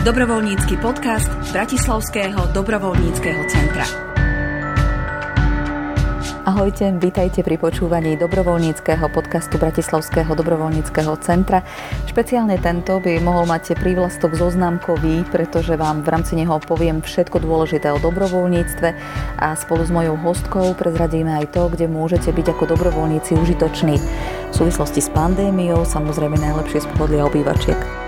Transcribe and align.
Dobrovoľnícky 0.00 0.80
podcast 0.80 1.28
Bratislavského 1.52 2.56
dobrovoľníckého 2.56 3.42
centra. 3.52 3.84
Ahojte, 6.48 6.96
vítajte 6.96 7.44
pri 7.44 7.60
počúvaní 7.60 8.16
dobrovoľníckého 8.16 9.12
podcastu 9.12 9.60
Bratislavského 9.60 10.32
dobrovoľníckého 10.32 11.20
centra. 11.20 11.60
Špeciálne 12.08 12.56
tento 12.56 12.96
by 12.96 13.20
mohol 13.20 13.44
mať 13.44 13.76
prívlastok 13.76 14.40
zoznamkový, 14.40 15.28
pretože 15.28 15.76
vám 15.76 16.00
v 16.00 16.16
rámci 16.16 16.32
neho 16.32 16.56
poviem 16.64 17.04
všetko 17.04 17.36
dôležité 17.44 17.92
o 17.92 18.00
dobrovoľníctve 18.00 18.88
a 19.36 19.52
spolu 19.52 19.84
s 19.84 19.92
mojou 19.92 20.16
hostkou 20.16 20.80
prezradíme 20.80 21.44
aj 21.44 21.52
to, 21.52 21.68
kde 21.68 21.92
môžete 21.92 22.32
byť 22.32 22.56
ako 22.56 22.72
dobrovoľníci 22.72 23.36
užitoční. 23.36 24.00
V 24.48 24.54
súvislosti 24.56 25.04
s 25.04 25.12
pandémiou 25.12 25.84
samozrejme 25.84 26.40
najlepšie 26.40 26.88
z 26.88 26.88
pohodlia 26.88 27.28
obývačiek. 27.28 27.99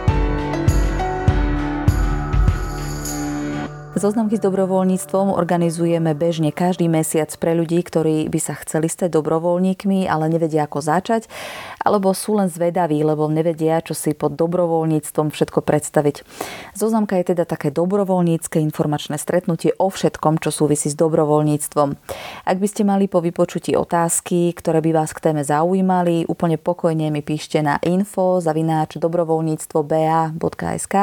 Zoznamky 4.02 4.34
s 4.34 4.42
dobrovoľníctvom 4.42 5.30
organizujeme 5.30 6.10
bežne 6.18 6.50
každý 6.50 6.90
mesiac 6.90 7.30
pre 7.38 7.54
ľudí, 7.54 7.78
ktorí 7.86 8.26
by 8.26 8.40
sa 8.42 8.58
chceli 8.58 8.90
stať 8.90 9.14
dobrovoľníkmi, 9.14 10.10
ale 10.10 10.26
nevedia 10.26 10.66
ako 10.66 10.82
začať, 10.82 11.30
alebo 11.78 12.10
sú 12.10 12.34
len 12.34 12.50
zvedaví, 12.50 12.98
lebo 12.98 13.30
nevedia, 13.30 13.78
čo 13.78 13.94
si 13.94 14.10
pod 14.10 14.34
dobrovoľníctvom 14.34 15.30
všetko 15.30 15.62
predstaviť. 15.62 16.26
Zoznamka 16.74 17.14
je 17.22 17.30
teda 17.30 17.46
také 17.46 17.70
dobrovoľnícke 17.70 18.58
informačné 18.58 19.22
stretnutie 19.22 19.70
o 19.78 19.86
všetkom, 19.86 20.42
čo 20.42 20.50
súvisí 20.50 20.90
s 20.90 20.98
dobrovoľníctvom. 20.98 21.94
Ak 22.42 22.58
by 22.58 22.66
ste 22.66 22.82
mali 22.82 23.06
po 23.06 23.22
vypočutí 23.22 23.78
otázky, 23.78 24.50
ktoré 24.50 24.82
by 24.82 24.98
vás 24.98 25.14
k 25.14 25.30
téme 25.30 25.46
zaujímali, 25.46 26.26
úplne 26.26 26.58
pokojne 26.58 27.06
mi 27.14 27.22
píšte 27.22 27.62
na 27.62 27.78
info 27.86 28.42
zavináč 28.42 28.98
dobrovoľníctvo.ba.sk. 28.98 30.94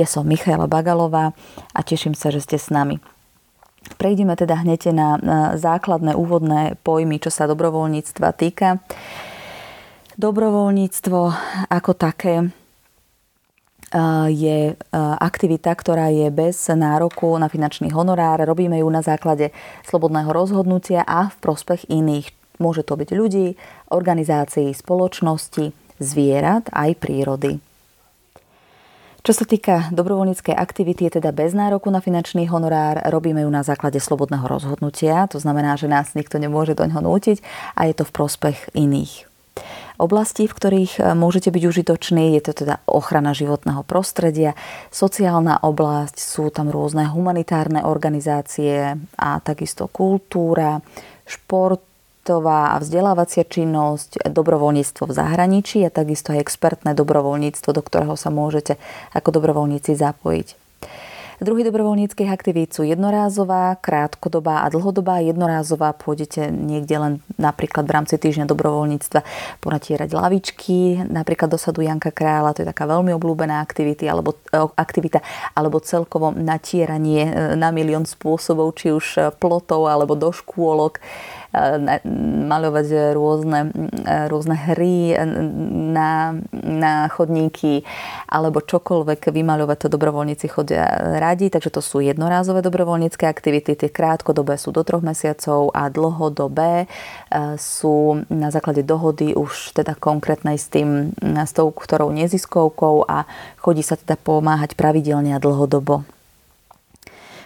Ja 0.00 0.06
som 0.08 0.24
Michaela 0.24 0.64
Bagalová 0.64 1.36
a 1.76 1.84
teším 1.84 2.16
sa, 2.16 2.29
že 2.30 2.40
ste 2.40 2.56
s 2.58 2.70
nami. 2.70 3.02
Prejdeme 3.98 4.36
teda 4.38 4.62
hneď 4.62 4.94
na 4.94 5.08
základné 5.58 6.14
úvodné 6.14 6.78
pojmy, 6.86 7.18
čo 7.18 7.32
sa 7.32 7.50
dobrovoľníctva 7.50 8.28
týka. 8.36 8.78
Dobrovoľníctvo 10.20 11.20
ako 11.68 11.92
také 11.96 12.52
je 14.30 14.78
aktivita, 15.18 15.74
ktorá 15.74 16.12
je 16.14 16.30
bez 16.30 16.70
nároku 16.70 17.34
na 17.40 17.50
finančný 17.50 17.90
honorár. 17.90 18.38
Robíme 18.44 18.78
ju 18.78 18.86
na 18.86 19.02
základe 19.02 19.50
slobodného 19.82 20.30
rozhodnutia 20.30 21.02
a 21.02 21.32
v 21.32 21.36
prospech 21.42 21.90
iných. 21.90 22.30
Môže 22.60 22.84
to 22.84 22.94
byť 22.94 23.10
ľudí, 23.16 23.56
organizácií, 23.90 24.70
spoločnosti, 24.76 25.72
zvierat 25.98 26.68
aj 26.70 27.00
prírody. 27.00 27.58
Čo 29.20 29.36
sa 29.36 29.44
týka 29.44 29.92
dobrovoľníckej 29.92 30.56
aktivity, 30.56 31.04
je 31.04 31.20
teda 31.20 31.28
bez 31.36 31.52
nároku 31.52 31.92
na 31.92 32.00
finančný 32.00 32.48
honorár. 32.48 33.04
Robíme 33.04 33.44
ju 33.44 33.50
na 33.52 33.60
základe 33.60 34.00
slobodného 34.00 34.48
rozhodnutia, 34.48 35.28
to 35.28 35.36
znamená, 35.36 35.76
že 35.76 35.92
nás 35.92 36.16
nikto 36.16 36.40
nemôže 36.40 36.72
do 36.72 36.88
ňoho 36.88 37.04
nútiť 37.04 37.44
a 37.76 37.84
je 37.84 37.94
to 38.00 38.08
v 38.08 38.14
prospech 38.16 38.72
iných. 38.72 39.28
Oblasti, 40.00 40.48
v 40.48 40.56
ktorých 40.56 40.92
e, 40.96 41.00
môžete 41.12 41.52
byť 41.52 41.62
užitoční, 41.68 42.32
je 42.40 42.42
to 42.48 42.64
teda 42.64 42.80
ochrana 42.88 43.36
životného 43.36 43.84
prostredia, 43.84 44.56
sociálna 44.88 45.60
oblasť, 45.68 46.16
sú 46.16 46.48
tam 46.48 46.72
rôzne 46.72 47.04
humanitárne 47.04 47.84
organizácie 47.84 48.96
a 49.20 49.28
takisto 49.44 49.92
kultúra, 49.92 50.80
šport, 51.28 51.89
projektová 52.30 52.78
a 52.78 52.80
vzdelávacia 52.80 53.42
činnosť, 53.42 54.30
dobrovoľníctvo 54.30 55.02
v 55.10 55.16
zahraničí 55.18 55.82
a 55.82 55.90
takisto 55.90 56.30
aj 56.30 56.46
expertné 56.46 56.94
dobrovoľníctvo, 56.94 57.70
do 57.74 57.82
ktorého 57.82 58.14
sa 58.14 58.30
môžete 58.30 58.78
ako 59.10 59.34
dobrovoľníci 59.34 59.98
zapojiť. 59.98 60.54
Druhy 61.40 61.64
dobrovoľníckých 61.64 62.28
aktivít 62.28 62.76
sú 62.76 62.84
jednorázová, 62.84 63.80
krátkodobá 63.80 64.60
a 64.60 64.68
dlhodobá. 64.68 65.24
Jednorázová 65.24 65.96
pôjdete 65.96 66.52
niekde 66.52 67.00
len 67.00 67.12
napríklad 67.40 67.88
v 67.88 67.94
rámci 67.96 68.20
týždňa 68.20 68.44
dobrovoľníctva 68.44 69.24
ponatierať 69.64 70.12
lavičky, 70.12 71.00
napríklad 71.08 71.48
do 71.48 71.56
sadu 71.56 71.80
Janka 71.80 72.12
Krála, 72.12 72.52
to 72.52 72.60
je 72.60 72.68
taká 72.68 72.84
veľmi 72.84 73.16
obľúbená 73.16 73.64
aktivita, 73.64 74.04
alebo, 74.12 74.36
e, 74.52 74.60
aktivita, 74.76 75.24
alebo 75.56 75.80
celkovo 75.80 76.28
natieranie 76.28 77.32
e, 77.32 77.56
na 77.56 77.72
milión 77.72 78.04
spôsobov, 78.04 78.76
či 78.76 78.92
už 78.92 79.32
plotov 79.40 79.88
alebo 79.88 80.12
do 80.12 80.36
škôlok 80.36 81.00
maľovať 81.50 83.14
rôzne, 83.14 83.74
rôzne 84.30 84.54
hry 84.70 85.18
na, 85.90 86.38
na 86.54 87.10
chodníky 87.10 87.82
alebo 88.30 88.62
čokoľvek 88.62 89.34
vymaľovať 89.34 89.76
to 89.82 89.88
dobrovoľníci 89.90 90.46
chodia 90.46 90.86
radi, 91.18 91.50
takže 91.50 91.74
to 91.74 91.82
sú 91.82 91.98
jednorázové 91.98 92.62
dobrovoľnícke 92.62 93.26
aktivity, 93.26 93.74
tie 93.74 93.90
krátkodobé 93.90 94.54
sú 94.54 94.70
do 94.70 94.86
troch 94.86 95.02
mesiacov 95.02 95.74
a 95.74 95.90
dlhodobé 95.90 96.86
e, 96.86 97.56
sú 97.58 98.22
na 98.30 98.54
základe 98.54 98.86
dohody 98.86 99.34
už 99.34 99.74
teda 99.74 99.98
konkrétnej 99.98 100.54
s 100.54 100.70
tým, 100.70 101.10
s 101.18 101.50
tou 101.50 101.74
ktorou 101.74 102.14
neziskovkou 102.14 103.10
a 103.10 103.26
chodí 103.58 103.82
sa 103.82 103.98
teda 103.98 104.14
pomáhať 104.14 104.78
pravidelne 104.78 105.34
a 105.34 105.42
dlhodobo. 105.42 106.19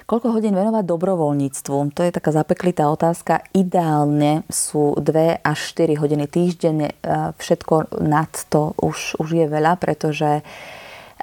Koľko 0.05 0.37
hodín 0.37 0.53
venovať 0.53 0.85
dobrovoľníctvu? 0.85 1.97
To 1.97 2.01
je 2.05 2.13
taká 2.13 2.29
zapeklitá 2.29 2.93
otázka. 2.93 3.41
Ideálne 3.57 4.45
sú 4.53 4.93
2 5.01 5.41
až 5.41 5.59
4 5.73 5.97
hodiny 5.97 6.29
týždenne. 6.29 6.93
Všetko 7.41 8.05
nad 8.05 8.29
to 8.53 8.77
už, 8.85 9.17
už 9.17 9.29
je 9.33 9.47
veľa, 9.49 9.81
pretože 9.81 10.45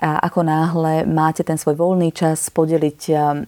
ako 0.01 0.41
náhle 0.41 1.05
máte 1.05 1.45
ten 1.45 1.61
svoj 1.61 1.77
voľný 1.77 2.09
čas 2.09 2.49
podeliť 2.49 3.01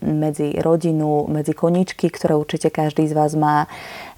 medzi 0.06 0.54
rodinu, 0.62 1.26
medzi 1.26 1.58
koničky, 1.58 2.14
ktoré 2.14 2.38
určite 2.38 2.70
každý 2.70 3.10
z 3.10 3.18
vás 3.18 3.34
má, 3.34 3.66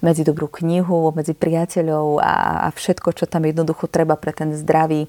medzi 0.04 0.20
dobrú 0.20 0.52
knihu, 0.52 1.16
medzi 1.16 1.32
priateľov 1.32 2.20
a, 2.20 2.68
a 2.68 2.76
všetko, 2.76 3.16
čo 3.16 3.24
tam 3.24 3.48
jednoducho 3.48 3.88
treba 3.88 4.20
pre 4.20 4.36
ten 4.36 4.52
zdravý 4.52 5.08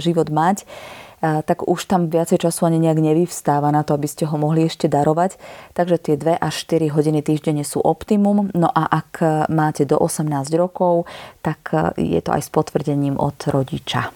život 0.00 0.32
mať, 0.32 0.64
tak 1.24 1.64
už 1.64 1.88
tam 1.88 2.12
viacej 2.12 2.44
času 2.44 2.68
ani 2.68 2.84
nejak 2.84 3.00
nevyvstáva 3.00 3.72
na 3.72 3.80
to, 3.80 3.96
aby 3.96 4.04
ste 4.04 4.28
ho 4.28 4.36
mohli 4.36 4.68
ešte 4.68 4.92
darovať. 4.92 5.40
Takže 5.72 5.96
tie 5.96 6.14
2 6.20 6.36
až 6.36 6.54
4 6.68 6.92
hodiny 6.92 7.24
týždenne 7.24 7.64
sú 7.64 7.80
optimum. 7.80 8.52
No 8.52 8.68
a 8.68 8.84
ak 8.84 9.24
máte 9.48 9.88
do 9.88 9.96
18 9.96 10.28
rokov, 10.60 11.08
tak 11.40 11.72
je 11.96 12.20
to 12.20 12.30
aj 12.36 12.42
s 12.44 12.50
potvrdením 12.52 13.16
od 13.16 13.40
rodiča. 13.48 14.12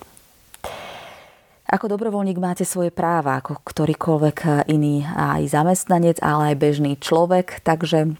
Ako 1.68 1.84
dobrovoľník 1.84 2.40
máte 2.40 2.64
svoje 2.64 2.88
práva, 2.88 3.44
ako 3.44 3.60
ktorýkoľvek 3.60 4.68
iný 4.72 5.04
aj 5.04 5.52
zamestnanec, 5.52 6.16
ale 6.24 6.52
aj 6.52 6.60
bežný 6.64 6.96
človek, 6.96 7.60
takže 7.60 8.16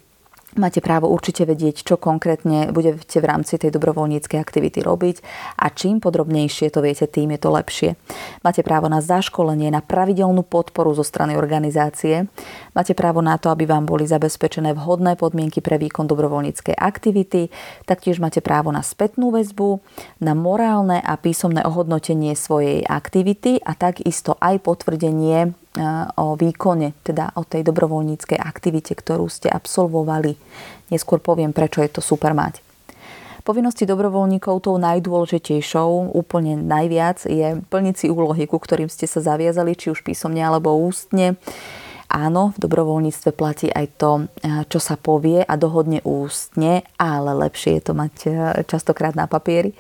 Máte 0.57 0.81
právo 0.81 1.13
určite 1.13 1.45
vedieť, 1.45 1.85
čo 1.85 2.01
konkrétne 2.01 2.73
budete 2.73 3.21
v 3.21 3.29
rámci 3.29 3.61
tej 3.61 3.69
dobrovoľníckej 3.69 4.41
aktivity 4.41 4.81
robiť 4.81 5.21
a 5.61 5.69
čím 5.69 6.01
podrobnejšie 6.01 6.73
to 6.73 6.81
viete, 6.81 7.05
tým 7.05 7.37
je 7.37 7.41
to 7.45 7.53
lepšie. 7.53 7.91
Máte 8.41 8.65
právo 8.65 8.89
na 8.89 9.05
zaškolenie, 9.05 9.69
na 9.69 9.85
pravidelnú 9.85 10.41
podporu 10.49 10.97
zo 10.97 11.05
strany 11.05 11.37
organizácie. 11.37 12.33
Máte 12.73 12.97
právo 12.97 13.21
na 13.21 13.37
to, 13.37 13.53
aby 13.53 13.69
vám 13.69 13.85
boli 13.85 14.09
zabezpečené 14.09 14.73
vhodné 14.73 15.21
podmienky 15.21 15.61
pre 15.61 15.77
výkon 15.77 16.09
dobrovoľníckej 16.09 16.81
aktivity. 16.81 17.53
Taktiež 17.85 18.17
máte 18.17 18.41
právo 18.41 18.73
na 18.73 18.81
spätnú 18.81 19.29
väzbu, 19.29 19.85
na 20.25 20.33
morálne 20.33 21.05
a 21.05 21.21
písomné 21.21 21.61
ohodnotenie 21.61 22.33
svojej 22.33 22.89
aktivity 22.89 23.61
a 23.61 23.77
takisto 23.77 24.41
aj 24.41 24.65
potvrdenie 24.65 25.68
o 26.19 26.35
výkone, 26.35 26.99
teda 27.07 27.39
o 27.39 27.47
tej 27.47 27.63
dobrovoľníckej 27.63 28.35
aktivite, 28.35 28.99
ktorú 28.99 29.31
ste 29.31 29.47
absolvovali. 29.47 30.35
Neskôr 30.91 31.23
poviem, 31.23 31.55
prečo 31.55 31.79
je 31.81 31.91
to 31.95 32.03
super 32.03 32.35
mať. 32.35 32.67
Povinnosti 33.47 33.89
dobrovoľníkov 33.89 34.61
tou 34.61 34.77
najdôležitejšou, 34.77 36.13
úplne 36.13 36.61
najviac, 36.61 37.25
je 37.25 37.65
plniť 37.65 37.95
si 37.97 38.07
úlohy, 38.13 38.45
ku 38.45 38.61
ktorým 38.61 38.93
ste 38.93 39.09
sa 39.09 39.25
zaviazali, 39.25 39.73
či 39.73 39.89
už 39.89 40.05
písomne 40.05 40.45
alebo 40.45 40.77
ústne. 40.77 41.41
Áno, 42.09 42.53
v 42.57 42.59
dobrovoľníctve 42.61 43.31
platí 43.33 43.69
aj 43.73 43.87
to, 43.97 44.33
čo 44.69 44.81
sa 44.81 44.97
povie 45.01 45.45
a 45.45 45.55
dohodne 45.57 46.05
ústne, 46.05 46.85
ale 47.01 47.37
lepšie 47.37 47.81
je 47.81 47.83
to 47.85 47.93
mať 47.97 48.13
častokrát 48.69 49.17
na 49.17 49.25
papieri. 49.25 49.73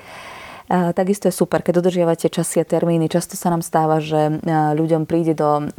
Takisto 0.68 1.32
je 1.32 1.34
super, 1.34 1.64
keď 1.64 1.80
dodržiavate 1.80 2.28
časy 2.28 2.60
a 2.60 2.68
termíny. 2.68 3.08
Často 3.08 3.40
sa 3.40 3.48
nám 3.48 3.64
stáva, 3.64 4.04
že 4.04 4.36
ľuďom 4.76 5.08
príde 5.08 5.32
do, 5.32 5.72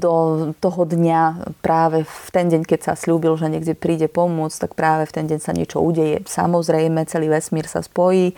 do 0.00 0.14
toho 0.56 0.82
dňa 0.88 1.52
práve 1.60 2.08
v 2.08 2.28
ten 2.32 2.48
deň, 2.48 2.64
keď 2.64 2.80
sa 2.80 2.94
slúbil, 2.96 3.36
že 3.36 3.52
niekde 3.52 3.76
príde 3.76 4.08
pomôcť, 4.08 4.56
tak 4.56 4.72
práve 4.72 5.04
v 5.04 5.12
ten 5.12 5.28
deň 5.28 5.38
sa 5.38 5.52
niečo 5.52 5.84
udeje. 5.84 6.24
Samozrejme, 6.24 7.04
celý 7.04 7.28
vesmír 7.28 7.68
sa 7.68 7.84
spojí, 7.84 8.32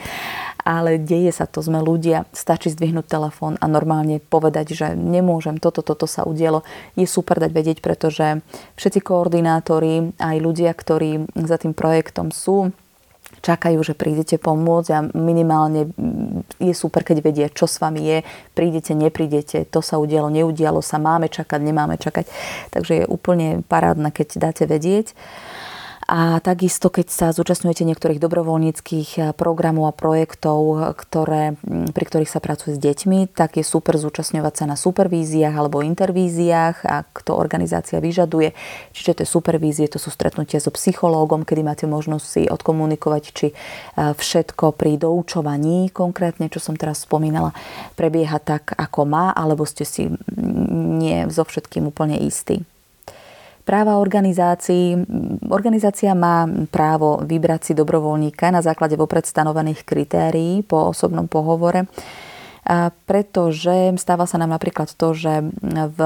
ale 0.66 0.98
deje 0.98 1.30
sa 1.30 1.46
to, 1.46 1.62
sme 1.62 1.78
ľudia. 1.78 2.26
Stačí 2.34 2.74
zdvihnúť 2.74 3.06
telefón 3.06 3.54
a 3.62 3.70
normálne 3.70 4.18
povedať, 4.18 4.74
že 4.74 4.86
nemôžem, 4.98 5.62
toto, 5.62 5.86
toto 5.86 6.10
sa 6.10 6.26
udielo. 6.26 6.66
Je 6.98 7.06
super 7.06 7.38
dať 7.38 7.54
vedieť, 7.54 7.78
pretože 7.86 8.42
všetci 8.74 8.98
koordinátori, 8.98 10.10
aj 10.18 10.36
ľudia, 10.42 10.74
ktorí 10.74 11.30
za 11.38 11.62
tým 11.62 11.70
projektom 11.70 12.34
sú, 12.34 12.74
čakajú, 13.46 13.78
že 13.86 13.94
prídete 13.94 14.42
pomôcť 14.42 14.90
a 14.90 15.06
minimálne 15.14 15.94
je 16.58 16.74
super, 16.74 17.06
keď 17.06 17.16
vedia, 17.22 17.46
čo 17.46 17.70
s 17.70 17.78
vami 17.78 18.02
je, 18.02 18.18
prídete, 18.58 18.90
neprídete, 18.98 19.62
to 19.70 19.78
sa 19.78 20.02
udialo, 20.02 20.26
neudialo 20.26 20.82
sa, 20.82 20.98
máme 20.98 21.30
čakať, 21.30 21.60
nemáme 21.62 21.94
čakať. 21.94 22.26
Takže 22.74 22.92
je 23.02 23.04
úplne 23.06 23.62
parádne, 23.62 24.10
keď 24.10 24.42
dáte 24.42 24.64
vedieť. 24.66 25.14
A 26.06 26.38
takisto, 26.38 26.86
keď 26.86 27.06
sa 27.10 27.26
zúčastňujete 27.34 27.82
niektorých 27.82 28.22
dobrovoľníckých 28.22 29.10
eh, 29.18 29.24
programov 29.34 29.90
a 29.90 29.98
projektov, 29.98 30.94
ktoré, 30.94 31.58
mm, 31.58 31.90
pri 31.90 32.04
ktorých 32.06 32.30
sa 32.30 32.38
pracuje 32.38 32.78
s 32.78 32.82
deťmi, 32.82 33.34
tak 33.34 33.58
je 33.58 33.66
super 33.66 33.98
zúčastňovať 33.98 34.54
sa 34.54 34.64
na 34.70 34.78
supervíziách 34.78 35.50
alebo 35.50 35.82
intervíziách, 35.82 36.86
ak 36.86 37.26
to 37.26 37.34
organizácia 37.34 37.98
vyžaduje. 37.98 38.54
Čiže 38.94 39.22
tie 39.22 39.26
supervízie, 39.26 39.90
to 39.90 39.98
sú 39.98 40.14
stretnutia 40.14 40.62
so 40.62 40.70
psychológom, 40.70 41.42
kedy 41.42 41.66
máte 41.66 41.86
možnosť 41.90 42.24
si 42.24 42.42
odkomunikovať, 42.46 43.22
či 43.34 43.46
eh, 43.50 44.14
všetko 44.14 44.78
pri 44.78 45.02
doučovaní, 45.02 45.90
konkrétne, 45.90 46.46
čo 46.46 46.62
som 46.62 46.78
teraz 46.78 47.02
spomínala, 47.02 47.50
prebieha 47.98 48.38
tak, 48.38 48.78
ako 48.78 49.10
má, 49.10 49.34
alebo 49.34 49.66
ste 49.66 49.82
si 49.82 50.06
mm, 50.06 51.02
nie 51.02 51.18
so 51.34 51.42
všetkým 51.42 51.90
úplne 51.90 52.14
istí 52.22 52.62
práva 53.66 53.98
organizácií. 53.98 54.94
Organizácia 55.50 56.14
má 56.14 56.46
právo 56.70 57.18
vybrať 57.26 57.60
si 57.68 57.72
dobrovoľníka 57.74 58.54
na 58.54 58.62
základe 58.62 58.94
vopred 58.94 59.26
stanovených 59.26 59.82
kritérií 59.82 60.62
po 60.62 60.94
osobnom 60.94 61.26
pohovore, 61.26 61.90
pretože 63.10 63.98
stáva 63.98 64.30
sa 64.30 64.38
nám 64.38 64.54
napríklad 64.54 64.94
to, 64.94 65.12
že 65.18 65.50
v 65.66 66.00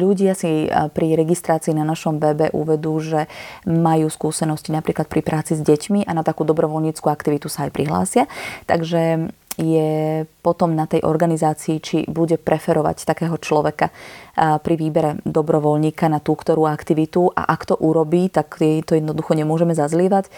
ľudia 0.00 0.36
si 0.36 0.68
pri 0.68 1.16
registrácii 1.16 1.74
na 1.74 1.82
našom 1.82 2.22
webe 2.22 2.52
uvedú, 2.54 3.00
že 3.02 3.26
majú 3.66 4.06
skúsenosti 4.06 4.70
napríklad 4.70 5.08
pri 5.08 5.24
práci 5.26 5.58
s 5.58 5.64
deťmi 5.64 6.06
a 6.06 6.12
na 6.14 6.22
takú 6.22 6.44
dobrovoľníckú 6.46 7.08
aktivitu 7.08 7.50
sa 7.50 7.66
aj 7.66 7.74
prihlásia. 7.74 8.24
Takže 8.70 9.32
je 9.60 10.24
potom 10.40 10.72
na 10.72 10.88
tej 10.88 11.04
organizácii, 11.04 11.76
či 11.84 11.96
bude 12.08 12.40
preferovať 12.40 13.04
takého 13.04 13.36
človeka 13.36 13.92
pri 14.40 14.74
výbere 14.80 15.20
dobrovoľníka 15.28 16.08
na 16.08 16.16
tú 16.16 16.32
ktorú 16.32 16.64
aktivitu 16.64 17.28
a 17.36 17.44
ak 17.44 17.68
to 17.68 17.76
urobí, 17.76 18.32
tak 18.32 18.56
to 18.56 18.92
jednoducho 18.96 19.36
nemôžeme 19.36 19.76
zazlievať. 19.76 20.32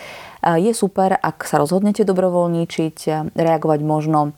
Je 0.58 0.74
super, 0.74 1.14
ak 1.14 1.46
sa 1.46 1.62
rozhodnete 1.62 2.02
dobrovoľníčiť, 2.02 3.30
reagovať 3.38 3.80
možno 3.86 4.34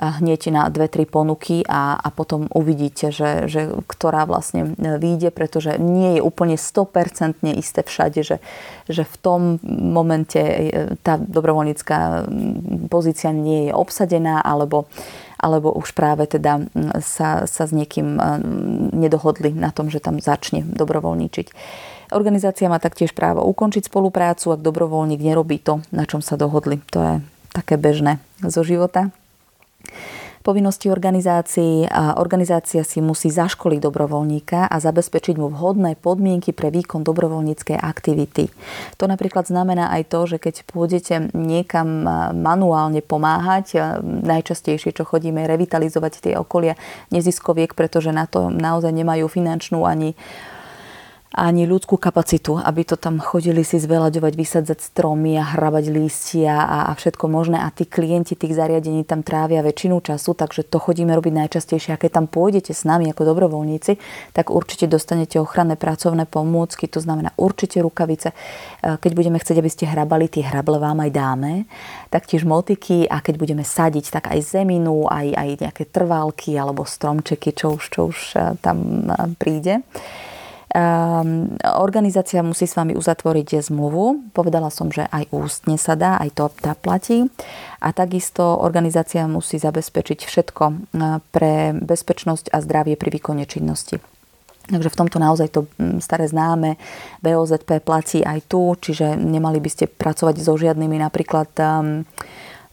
hneď 0.00 0.50
na 0.50 0.66
dve, 0.66 0.90
tri 0.90 1.06
ponuky 1.06 1.62
a, 1.66 1.94
a 1.94 2.08
potom 2.10 2.50
uvidíte, 2.50 3.14
že, 3.14 3.46
že 3.46 3.70
ktorá 3.86 4.26
vlastne 4.26 4.74
vyjde, 4.74 5.30
pretože 5.30 5.78
nie 5.78 6.18
je 6.18 6.20
úplne 6.22 6.58
100% 6.58 7.46
isté 7.54 7.80
všade, 7.86 8.20
že, 8.26 8.36
že 8.90 9.02
v 9.06 9.16
tom 9.22 9.40
momente 9.64 10.42
e, 10.42 10.98
tá 10.98 11.14
dobrovoľnícká 11.14 12.26
pozícia 12.90 13.30
nie 13.30 13.70
je 13.70 13.72
obsadená 13.72 14.42
alebo, 14.42 14.90
alebo 15.38 15.70
už 15.70 15.94
práve 15.94 16.26
teda 16.26 16.66
sa, 16.98 17.46
sa 17.46 17.62
s 17.62 17.72
niekým 17.72 18.18
nedohodli 18.90 19.54
na 19.54 19.70
tom, 19.70 19.94
že 19.94 20.02
tam 20.02 20.18
začne 20.18 20.66
dobrovoľníčiť. 20.66 21.46
Organizácia 22.12 22.70
má 22.70 22.82
taktiež 22.82 23.14
právo 23.16 23.42
ukončiť 23.46 23.88
spoluprácu, 23.88 24.54
ak 24.54 24.60
dobrovoľník 24.62 25.22
nerobí 25.22 25.62
to, 25.62 25.82
na 25.90 26.04
čom 26.04 26.20
sa 26.20 26.38
dohodli. 26.38 26.78
To 26.94 26.98
je 27.00 27.14
také 27.54 27.78
bežné 27.78 28.18
zo 28.42 28.66
života 28.66 29.14
povinnosti 30.44 30.92
organizácií 30.92 31.88
organizácia 32.20 32.84
si 32.84 33.00
musí 33.00 33.32
zaškoliť 33.32 33.80
dobrovoľníka 33.80 34.68
a 34.68 34.76
zabezpečiť 34.76 35.40
mu 35.40 35.48
vhodné 35.48 35.96
podmienky 35.96 36.52
pre 36.52 36.68
výkon 36.68 37.00
dobrovoľníckej 37.00 37.80
aktivity. 37.80 38.52
To 39.00 39.08
napríklad 39.08 39.48
znamená 39.48 39.88
aj 39.96 40.12
to, 40.12 40.20
že 40.28 40.36
keď 40.36 40.54
pôjdete 40.68 41.32
niekam 41.32 42.04
manuálne 42.36 43.00
pomáhať, 43.00 43.98
najčastejšie, 44.04 44.92
čo 44.92 45.08
chodíme, 45.08 45.48
revitalizovať 45.48 46.12
tie 46.20 46.34
okolia 46.36 46.76
neziskoviek, 47.08 47.72
pretože 47.72 48.12
na 48.12 48.28
to 48.28 48.52
naozaj 48.52 48.92
nemajú 48.92 49.24
finančnú 49.32 49.88
ani 49.88 50.12
ani 51.34 51.66
ľudskú 51.66 51.98
kapacitu, 51.98 52.62
aby 52.62 52.86
to 52.86 52.94
tam 52.94 53.18
chodili 53.18 53.66
si 53.66 53.82
zvelaďovať, 53.82 54.32
vysadzať 54.38 54.78
stromy 54.78 55.34
a 55.34 55.42
hrabať 55.42 55.90
lístia 55.90 56.62
a, 56.62 56.78
a 56.88 56.92
všetko 56.94 57.26
možné. 57.26 57.58
A 57.58 57.74
tí 57.74 57.90
klienti 57.90 58.38
tých 58.38 58.54
zariadení 58.54 59.02
tam 59.02 59.26
trávia 59.26 59.66
väčšinu 59.66 59.98
času, 59.98 60.38
takže 60.38 60.62
to 60.62 60.78
chodíme 60.78 61.10
robiť 61.10 61.34
najčastejšie. 61.34 61.90
A 61.90 61.98
keď 61.98 62.22
tam 62.22 62.26
pôjdete 62.30 62.70
s 62.70 62.86
nami 62.86 63.10
ako 63.10 63.34
dobrovoľníci, 63.34 63.98
tak 64.30 64.54
určite 64.54 64.86
dostanete 64.86 65.42
ochranné 65.42 65.74
pracovné 65.74 66.30
pomôcky, 66.30 66.86
to 66.86 67.02
znamená 67.02 67.34
určite 67.34 67.82
rukavice. 67.82 68.30
E, 68.30 68.34
keď 68.94 69.12
budeme 69.18 69.42
chcieť, 69.42 69.58
aby 69.58 69.70
ste 69.74 69.90
hrabali, 69.90 70.30
tie 70.30 70.46
hrable 70.46 70.78
vám 70.78 71.02
aj 71.02 71.10
dáme. 71.10 71.66
Taktiež 72.14 72.46
motiky 72.46 73.10
a 73.10 73.18
keď 73.18 73.34
budeme 73.42 73.66
sadiť, 73.66 74.14
tak 74.14 74.30
aj 74.30 74.38
zeminu, 74.54 75.10
aj, 75.10 75.34
aj 75.34 75.48
nejaké 75.66 75.84
trválky 75.90 76.54
alebo 76.54 76.86
stromčeky, 76.86 77.50
čo 77.58 77.74
už, 77.74 77.82
čo 77.90 78.00
už 78.14 78.18
e, 78.38 78.54
tam 78.62 79.10
e, 79.10 79.34
príde. 79.34 79.82
Um, 80.74 81.54
organizácia 81.78 82.42
musí 82.42 82.66
s 82.66 82.74
vami 82.74 82.98
uzatvoriť 82.98 83.62
zmluvu. 83.70 84.34
Povedala 84.34 84.74
som, 84.74 84.90
že 84.90 85.06
aj 85.06 85.30
ústne 85.30 85.78
sa 85.78 85.94
dá, 85.94 86.18
aj 86.18 86.34
to 86.34 86.50
tá 86.50 86.74
platí. 86.74 87.30
A 87.78 87.94
takisto 87.94 88.42
organizácia 88.58 89.22
musí 89.30 89.62
zabezpečiť 89.62 90.26
všetko 90.26 90.64
e, 90.66 90.74
pre 91.30 91.78
bezpečnosť 91.78 92.50
a 92.50 92.58
zdravie 92.58 92.98
pri 92.98 93.06
výkone 93.14 93.46
činnosti. 93.46 94.02
Takže 94.66 94.90
v 94.90 94.98
tomto 94.98 95.22
naozaj 95.22 95.48
to 95.54 95.70
staré 96.02 96.26
známe 96.26 96.74
BOZP 97.22 97.78
platí 97.78 98.26
aj 98.26 98.48
tu, 98.48 98.74
čiže 98.74 99.14
nemali 99.14 99.62
by 99.62 99.70
ste 99.70 99.84
pracovať 99.86 100.42
so 100.42 100.58
žiadnymi 100.58 100.98
napríklad 101.04 101.52
um, 101.60 102.02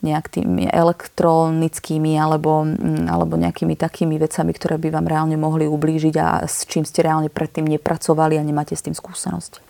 nejak 0.02 0.34
tými 0.34 0.66
elektronickými 0.68 2.18
alebo, 2.18 2.66
mm, 2.66 3.06
alebo 3.06 3.38
nejakými 3.38 3.78
takými 3.78 4.18
vecami, 4.18 4.52
ktoré 4.54 4.82
by 4.82 4.90
vám 4.90 5.06
reálne 5.06 5.38
mohli 5.38 5.70
ublížiť 5.70 6.16
a 6.18 6.28
s 6.50 6.66
čím 6.66 6.86
ste 6.86 7.06
reálne 7.06 7.30
predtým 7.30 7.66
nepracovali 7.66 8.38
a 8.38 8.44
nemáte 8.46 8.74
s 8.74 8.86
tým 8.86 8.98
skúsenosť. 8.98 9.62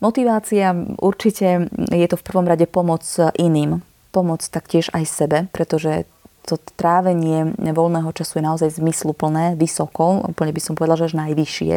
Motivácia 0.00 0.74
určite 0.98 1.68
je 1.92 2.06
to 2.08 2.16
v 2.18 2.26
prvom 2.26 2.48
rade 2.48 2.66
pomoc 2.66 3.04
iným, 3.38 3.84
pomoc 4.10 4.42
taktiež 4.44 4.90
aj 4.90 5.04
sebe, 5.06 5.38
pretože 5.54 6.08
to 6.42 6.58
trávenie 6.74 7.54
voľného 7.54 8.10
času 8.10 8.42
je 8.42 8.48
naozaj 8.48 8.70
zmysluplné, 8.82 9.54
vysoko, 9.54 10.26
úplne 10.26 10.50
by 10.50 10.60
som 10.60 10.74
povedala, 10.74 11.06
že 11.06 11.14
až 11.14 11.18
najvyššie, 11.22 11.74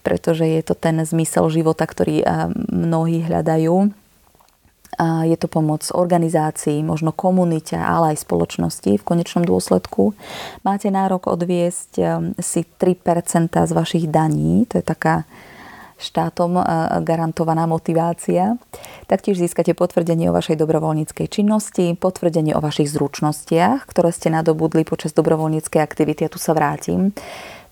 pretože 0.00 0.44
je 0.48 0.62
to 0.64 0.72
ten 0.72 0.96
zmysel 1.04 1.52
života, 1.52 1.84
ktorý 1.84 2.24
eh, 2.24 2.48
mnohí 2.72 3.24
hľadajú 3.28 4.03
je 5.00 5.36
to 5.36 5.48
pomoc 5.50 5.86
organizácií, 5.90 6.82
možno 6.82 7.10
komunite, 7.10 7.74
ale 7.74 8.14
aj 8.14 8.22
spoločnosti 8.22 9.00
v 9.00 9.06
konečnom 9.06 9.42
dôsledku. 9.42 10.14
Máte 10.62 10.88
nárok 10.90 11.26
odviesť 11.30 11.92
um, 11.98 12.04
si 12.38 12.62
3% 12.66 13.50
z 13.50 13.72
vašich 13.74 14.06
daní, 14.08 14.66
to 14.70 14.78
je 14.78 14.84
taká 14.86 15.26
štátom 15.94 16.58
uh, 16.58 16.64
garantovaná 17.00 17.64
motivácia. 17.70 18.58
Taktiež 19.06 19.38
získate 19.38 19.72
potvrdenie 19.72 20.28
o 20.30 20.36
vašej 20.36 20.58
dobrovoľníckej 20.58 21.26
činnosti, 21.30 21.94
potvrdenie 21.94 22.52
o 22.54 22.60
vašich 22.60 22.90
zručnostiach, 22.90 23.86
ktoré 23.86 24.10
ste 24.10 24.34
nadobudli 24.34 24.82
počas 24.82 25.14
dobrovoľníckej 25.14 25.80
aktivity. 25.80 26.26
A 26.26 26.32
tu 26.32 26.42
sa 26.42 26.52
vrátim 26.52 27.14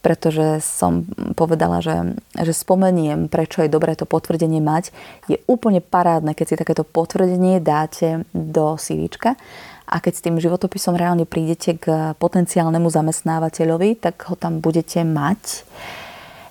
pretože 0.02 0.58
som 0.58 1.06
povedala, 1.38 1.78
že, 1.78 2.18
že 2.34 2.50
spomeniem, 2.50 3.30
prečo 3.30 3.62
je 3.62 3.70
dobré 3.70 3.94
to 3.94 4.02
potvrdenie 4.02 4.58
mať. 4.58 4.90
Je 5.30 5.38
úplne 5.46 5.78
parádne, 5.78 6.34
keď 6.34 6.46
si 6.46 6.60
takéto 6.60 6.82
potvrdenie 6.82 7.62
dáte 7.62 8.26
do 8.34 8.74
CVčka 8.74 9.38
a 9.86 9.96
keď 10.02 10.12
s 10.12 10.24
tým 10.26 10.36
životopisom 10.42 10.98
reálne 10.98 11.22
prídete 11.22 11.78
k 11.78 12.18
potenciálnemu 12.18 12.90
zamestnávateľovi, 12.90 14.02
tak 14.02 14.26
ho 14.26 14.34
tam 14.34 14.58
budete 14.58 15.06
mať. 15.06 15.62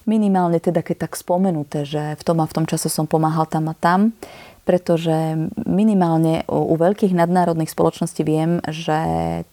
Minimálne 0.08 0.58
teda, 0.64 0.82
keď 0.82 1.10
tak 1.10 1.20
spomenuté, 1.20 1.84
že 1.84 2.16
v 2.18 2.24
tom 2.24 2.42
a 2.42 2.50
v 2.50 2.56
tom 2.56 2.66
čase 2.66 2.88
som 2.88 3.06
pomáhal 3.06 3.46
tam 3.46 3.70
a 3.70 3.76
tam, 3.78 4.16
pretože 4.62 5.50
minimálne 5.66 6.46
u 6.46 6.78
veľkých 6.78 7.18
nadnárodných 7.18 7.74
spoločností 7.74 8.22
viem, 8.22 8.62
že 8.70 8.96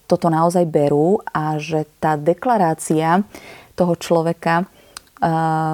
toto 0.05 0.29
naozaj 0.29 0.69
berú 0.69 1.19
a 1.33 1.57
že 1.57 1.89
tá 1.97 2.13
deklarácia 2.13 3.25
toho 3.79 3.95
človeka 3.95 4.67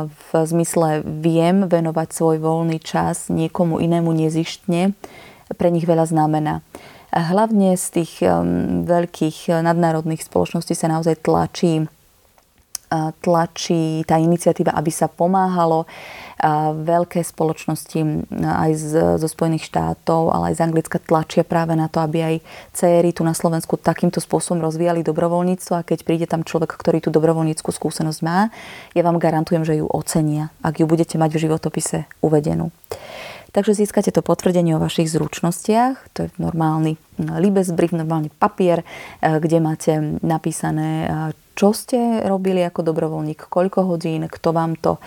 v 0.06 0.30
zmysle 0.34 1.06
viem 1.06 1.70
venovať 1.70 2.10
svoj 2.14 2.38
voľný 2.42 2.82
čas 2.82 3.30
niekomu 3.30 3.78
inému 3.78 4.10
nezištne, 4.10 4.98
pre 5.54 5.70
nich 5.70 5.86
veľa 5.86 6.10
znamená. 6.10 6.66
Hlavne 7.14 7.78
z 7.78 7.86
tých 8.02 8.26
um, 8.26 8.84
veľkých 8.84 9.62
nadnárodných 9.64 10.26
spoločností 10.26 10.74
sa 10.76 10.92
naozaj 10.92 11.22
tlačí 11.24 11.86
tlačí 13.22 14.06
tá 14.06 14.22
iniciatíva, 14.22 14.72
aby 14.78 14.92
sa 14.94 15.10
pomáhalo 15.10 15.90
veľké 16.74 17.26
spoločnosti 17.26 18.30
aj 18.38 18.72
z, 18.78 18.92
zo 19.18 19.28
Spojených 19.28 19.66
štátov, 19.66 20.30
ale 20.30 20.54
aj 20.54 20.62
z 20.62 20.64
Anglicka 20.64 20.98
tlačia 21.02 21.42
práve 21.42 21.74
na 21.74 21.90
to, 21.90 22.00
aby 22.00 22.22
aj 22.22 22.36
céry 22.76 23.10
tu 23.12 23.26
na 23.26 23.34
Slovensku 23.34 23.82
takýmto 23.82 24.22
spôsobom 24.22 24.62
rozvíjali 24.62 25.02
dobrovoľníctvo 25.02 25.74
a 25.74 25.86
keď 25.86 26.00
príde 26.06 26.26
tam 26.30 26.46
človek, 26.46 26.78
ktorý 26.78 27.02
tú 27.02 27.10
dobrovoľníckú 27.10 27.70
skúsenosť 27.70 28.20
má, 28.22 28.54
ja 28.94 29.02
vám 29.02 29.18
garantujem, 29.18 29.66
že 29.66 29.82
ju 29.82 29.90
ocenia, 29.90 30.54
ak 30.62 30.82
ju 30.82 30.86
budete 30.86 31.18
mať 31.18 31.34
v 31.34 31.42
životopise 31.50 32.06
uvedenú. 32.22 32.70
Takže 33.56 33.72
získate 33.72 34.12
to 34.12 34.20
potvrdenie 34.20 34.76
o 34.76 34.84
vašich 34.84 35.08
zručnostiach, 35.08 36.12
to 36.12 36.28
je 36.28 36.30
normálny 36.36 37.00
libesbrief, 37.40 37.96
normálny 37.96 38.28
papier, 38.28 38.84
e, 38.84 38.86
kde 39.40 39.64
máte 39.64 39.96
napísané, 40.20 41.08
e, 41.08 41.10
čo 41.56 41.72
ste 41.72 42.20
robili 42.28 42.60
ako 42.68 42.84
dobrovoľník, 42.84 43.48
koľko 43.48 43.88
hodín, 43.88 44.28
kto 44.28 44.52
vám 44.52 44.76
to 44.76 45.00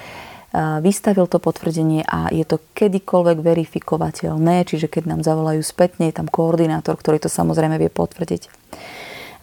vystavil 0.56 1.28
to 1.28 1.36
potvrdenie 1.36 2.08
a 2.08 2.32
je 2.32 2.44
to 2.48 2.56
kedykoľvek 2.72 3.38
verifikovateľné, 3.44 4.64
čiže 4.64 4.88
keď 4.88 5.04
nám 5.16 5.20
zavolajú 5.20 5.60
spätne, 5.60 6.08
je 6.08 6.16
tam 6.16 6.28
koordinátor, 6.28 6.96
ktorý 6.96 7.20
to 7.20 7.28
samozrejme 7.28 7.76
vie 7.76 7.92
potvrdiť. 7.92 8.48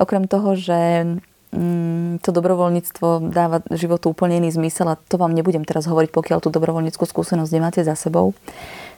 Okrem 0.02 0.26
toho, 0.26 0.58
že 0.58 1.06
mm, 1.54 2.26
to 2.26 2.30
dobrovoľníctvo 2.34 3.30
dáva 3.30 3.62
životu 3.70 4.12
úplne 4.12 4.42
iný 4.42 4.50
zmysel 4.52 4.90
a 4.90 5.00
to 5.00 5.22
vám 5.22 5.38
nebudem 5.38 5.62
teraz 5.62 5.86
hovoriť, 5.86 6.10
pokiaľ 6.10 6.42
tú 6.42 6.50
dobrovoľníckú 6.50 7.06
skúsenosť 7.06 7.52
nemáte 7.54 7.82
za 7.86 7.94
sebou 7.94 8.34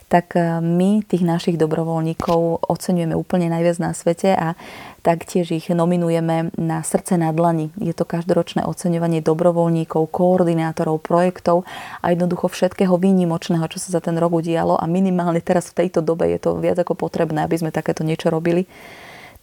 tak 0.07 0.39
e, 0.39 0.63
my 0.63 1.03
tých 1.03 1.27
našich 1.27 1.59
dobrovoľníkov 1.59 2.63
oceňujeme 2.63 3.15
úplne 3.15 3.51
najviac 3.51 3.77
na 3.83 3.91
svete 3.91 4.31
a 4.31 4.55
taktiež 5.03 5.51
ich 5.51 5.67
nominujeme 5.67 6.55
na 6.55 6.79
srdce 6.83 7.19
na 7.19 7.35
dlani. 7.35 7.75
Je 7.79 7.91
to 7.91 8.07
každoročné 8.07 8.63
oceňovanie 8.63 9.19
dobrovoľníkov, 9.19 10.07
koordinátorov, 10.11 11.03
projektov 11.03 11.67
a 11.99 12.11
jednoducho 12.15 12.47
všetkého 12.47 12.95
výnimočného, 12.95 13.67
čo 13.67 13.83
sa 13.83 13.99
za 13.99 14.01
ten 14.03 14.15
rok 14.15 14.39
udialo 14.39 14.79
a 14.79 14.87
minimálne 14.87 15.43
teraz 15.43 15.71
v 15.71 15.85
tejto 15.85 15.99
dobe 15.99 16.31
je 16.31 16.39
to 16.39 16.55
viac 16.59 16.79
ako 16.79 16.95
potrebné, 16.95 17.43
aby 17.43 17.59
sme 17.59 17.75
takéto 17.75 18.07
niečo 18.07 18.31
robili. 18.31 18.63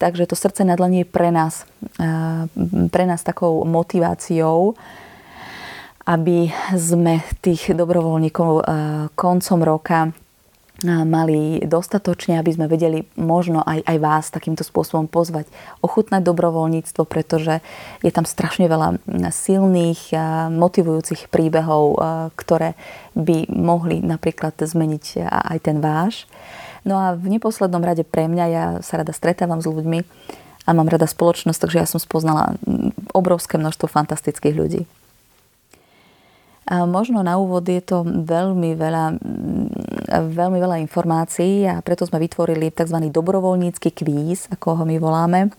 Takže 0.01 0.27
to 0.27 0.35
srdce 0.35 0.67
na 0.67 0.75
dlani 0.75 1.05
je 1.05 1.07
pre 1.07 1.29
nás, 1.29 1.69
e, 2.01 2.09
pre 2.89 3.05
nás 3.05 3.21
takou 3.21 3.63
motiváciou, 3.69 4.75
aby 6.05 6.53
sme 6.77 7.25
tých 7.41 7.73
dobrovoľníkov 7.73 8.51
e, 8.53 8.63
koncom 9.13 9.61
roka 9.61 10.13
mali 10.85 11.65
dostatočne, 11.65 12.37
aby 12.37 12.53
sme 12.53 12.69
vedeli 12.69 13.09
možno 13.17 13.65
aj, 13.65 13.81
aj 13.89 13.99
vás 13.99 14.25
takýmto 14.29 14.63
spôsobom 14.63 15.09
pozvať, 15.09 15.49
ochutnať 15.81 16.21
dobrovoľníctvo, 16.21 17.03
pretože 17.09 17.65
je 18.05 18.13
tam 18.13 18.29
strašne 18.29 18.69
veľa 18.69 19.01
silných, 19.33 20.13
motivujúcich 20.53 21.33
príbehov, 21.33 21.97
ktoré 22.37 22.77
by 23.17 23.49
mohli 23.49 24.05
napríklad 24.05 24.61
zmeniť 24.61 25.25
aj 25.25 25.59
ten 25.65 25.81
váš. 25.81 26.29
No 26.85 27.01
a 27.01 27.17
v 27.17 27.33
neposlednom 27.33 27.81
rade 27.81 28.05
pre 28.05 28.29
mňa, 28.29 28.45
ja 28.53 28.65
sa 28.85 29.01
rada 29.01 29.17
stretávam 29.17 29.65
s 29.65 29.67
ľuďmi 29.67 30.05
a 30.69 30.71
mám 30.77 30.93
rada 30.93 31.09
spoločnosť, 31.09 31.61
takže 31.65 31.81
ja 31.81 31.89
som 31.89 31.97
spoznala 31.97 32.61
obrovské 33.17 33.57
množstvo 33.57 33.89
fantastických 33.89 34.53
ľudí. 34.53 34.85
A 36.65 36.89
možno 36.89 37.21
na 37.21 37.37
úvod 37.37 37.69
je 37.69 37.85
to 37.85 38.01
veľmi 38.05 38.73
veľa, 38.73 39.21
veľmi 40.33 40.59
veľa 40.59 40.81
informácií 40.81 41.69
a 41.69 41.85
preto 41.85 42.09
sme 42.09 42.17
vytvorili 42.25 42.73
tzv. 42.73 43.13
dobrovoľnícky 43.13 43.93
kvíz, 43.93 44.49
ako 44.49 44.81
ho 44.81 44.85
my 44.89 44.97
voláme. 44.97 45.53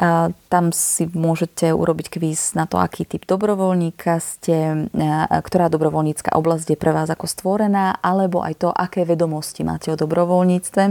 A 0.00 0.32
tam 0.48 0.72
si 0.72 1.04
môžete 1.12 1.68
urobiť 1.76 2.16
kvíz 2.16 2.56
na 2.56 2.64
to, 2.64 2.80
aký 2.80 3.04
typ 3.04 3.28
dobrovoľníka 3.28 4.24
ste, 4.24 4.88
ktorá 5.28 5.68
dobrovoľnícka 5.68 6.32
oblasť 6.32 6.72
je 6.72 6.80
pre 6.80 6.96
vás 6.96 7.12
ako 7.12 7.28
stvorená, 7.28 8.00
alebo 8.00 8.40
aj 8.40 8.64
to, 8.64 8.68
aké 8.72 9.04
vedomosti 9.04 9.68
máte 9.68 9.92
o 9.92 10.00
dobrovoľníctve. 10.00 10.84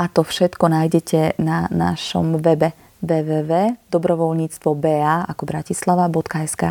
A 0.00 0.04
to 0.08 0.24
všetko 0.24 0.72
nájdete 0.72 1.36
na 1.36 1.68
našom 1.68 2.40
webe 2.40 2.72
www.dobrovoľníctvo.ba 3.00 5.24
ako 5.28 5.42
bratislava.sk 5.44 6.62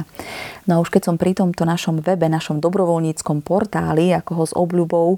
No 0.69 0.77
a 0.77 0.79
už 0.81 0.89
keď 0.93 1.03
som 1.09 1.17
pri 1.17 1.33
tomto 1.33 1.65
našom 1.65 2.05
webe, 2.05 2.29
našom 2.29 2.61
dobrovoľníckom 2.61 3.41
portáli, 3.41 4.13
ako 4.13 4.31
ho 4.37 4.45
s 4.45 4.53
obľubou 4.53 5.17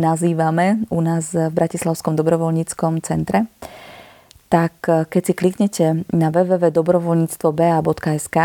nazývame 0.00 0.88
u 0.88 1.04
nás 1.04 1.36
v 1.36 1.52
Bratislavskom 1.52 2.16
dobrovoľníckom 2.16 3.04
centre, 3.04 3.44
tak 4.48 4.72
eh, 4.88 5.04
keď 5.06 5.22
si 5.22 5.34
kliknete 5.36 6.08
na 6.10 6.32
www.dobrovoľníctvo.ba.sk 6.32 8.36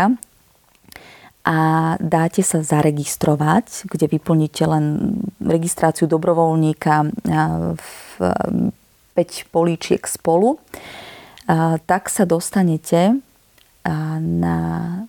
a 1.46 1.94
dáte 2.02 2.42
sa 2.42 2.58
zaregistrovať, 2.58 3.86
kde 3.86 4.18
vyplníte 4.18 4.66
len 4.66 5.14
registráciu 5.38 6.10
dobrovoľníka 6.10 7.06
v 7.78 7.90
5 9.14 9.54
políčiek 9.54 10.02
spolu, 10.10 10.58
tak 11.86 12.10
sa 12.10 12.26
dostanete 12.26 13.22
na, 14.20 14.58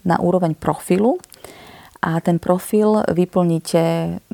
na 0.06 0.16
úroveň 0.22 0.54
profilu 0.54 1.18
a 1.98 2.22
ten 2.22 2.38
profil 2.38 3.02
vyplníte 3.10 3.84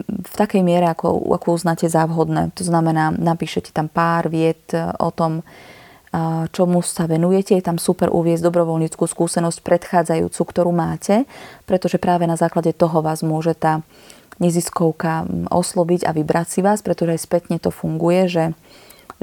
v 0.04 0.34
takej 0.36 0.62
miere, 0.68 0.92
ako, 0.92 1.32
ako 1.32 1.56
uznáte 1.56 1.88
za 1.88 2.04
vhodné. 2.04 2.52
To 2.60 2.64
znamená, 2.68 3.16
napíšete 3.16 3.72
tam 3.72 3.88
pár 3.88 4.28
viet 4.28 4.76
o 5.00 5.10
tom, 5.16 5.48
čomu 6.54 6.86
sa 6.86 7.10
venujete. 7.10 7.58
Je 7.58 7.66
tam 7.66 7.82
super 7.82 8.14
uviezť 8.14 8.46
dobrovoľníckú 8.46 9.02
skúsenosť 9.08 9.66
predchádzajúcu, 9.66 10.42
ktorú 10.46 10.70
máte, 10.70 11.26
pretože 11.66 11.98
práve 11.98 12.30
na 12.30 12.38
základe 12.38 12.70
toho 12.76 13.02
vás 13.02 13.26
môže 13.26 13.58
tá 13.58 13.82
neziskovka 14.38 15.26
osloviť 15.50 16.06
a 16.06 16.12
vybrať 16.14 16.48
si 16.50 16.60
vás, 16.62 16.86
pretože 16.86 17.18
aj 17.18 17.22
spätne 17.22 17.58
to 17.58 17.74
funguje, 17.74 18.30
že 18.30 18.44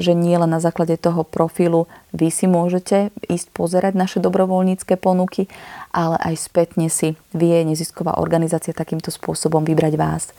že 0.01 0.17
nie 0.17 0.33
len 0.35 0.49
na 0.49 0.59
základe 0.59 0.97
toho 0.97 1.23
profilu 1.23 1.85
vy 2.17 2.33
si 2.33 2.49
môžete 2.49 3.13
ísť 3.29 3.53
pozerať 3.53 3.93
naše 3.95 4.19
dobrovoľnícke 4.19 4.97
ponuky, 4.97 5.47
ale 5.93 6.17
aj 6.19 6.35
spätne 6.41 6.89
si 6.89 7.15
vie 7.37 7.63
nezisková 7.63 8.17
organizácia 8.17 8.73
takýmto 8.73 9.13
spôsobom 9.13 9.63
vybrať 9.63 9.95
vás. 10.01 10.33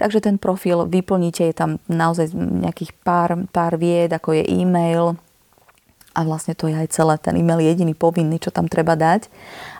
Takže 0.00 0.24
ten 0.24 0.40
profil 0.40 0.88
vyplníte, 0.88 1.44
je 1.44 1.54
tam 1.54 1.76
naozaj 1.86 2.32
nejakých 2.34 2.96
pár, 3.04 3.36
pár 3.52 3.76
vied, 3.76 4.10
ako 4.10 4.40
je 4.40 4.44
e-mail, 4.48 5.20
a 6.12 6.28
vlastne 6.28 6.52
to 6.52 6.68
je 6.68 6.76
aj 6.76 6.92
celé. 6.92 7.16
Ten 7.16 7.40
e-mail 7.40 7.64
je 7.64 7.72
jediný 7.72 7.96
povinný, 7.96 8.36
čo 8.36 8.52
tam 8.52 8.68
treba 8.68 8.92
dať. 8.92 9.32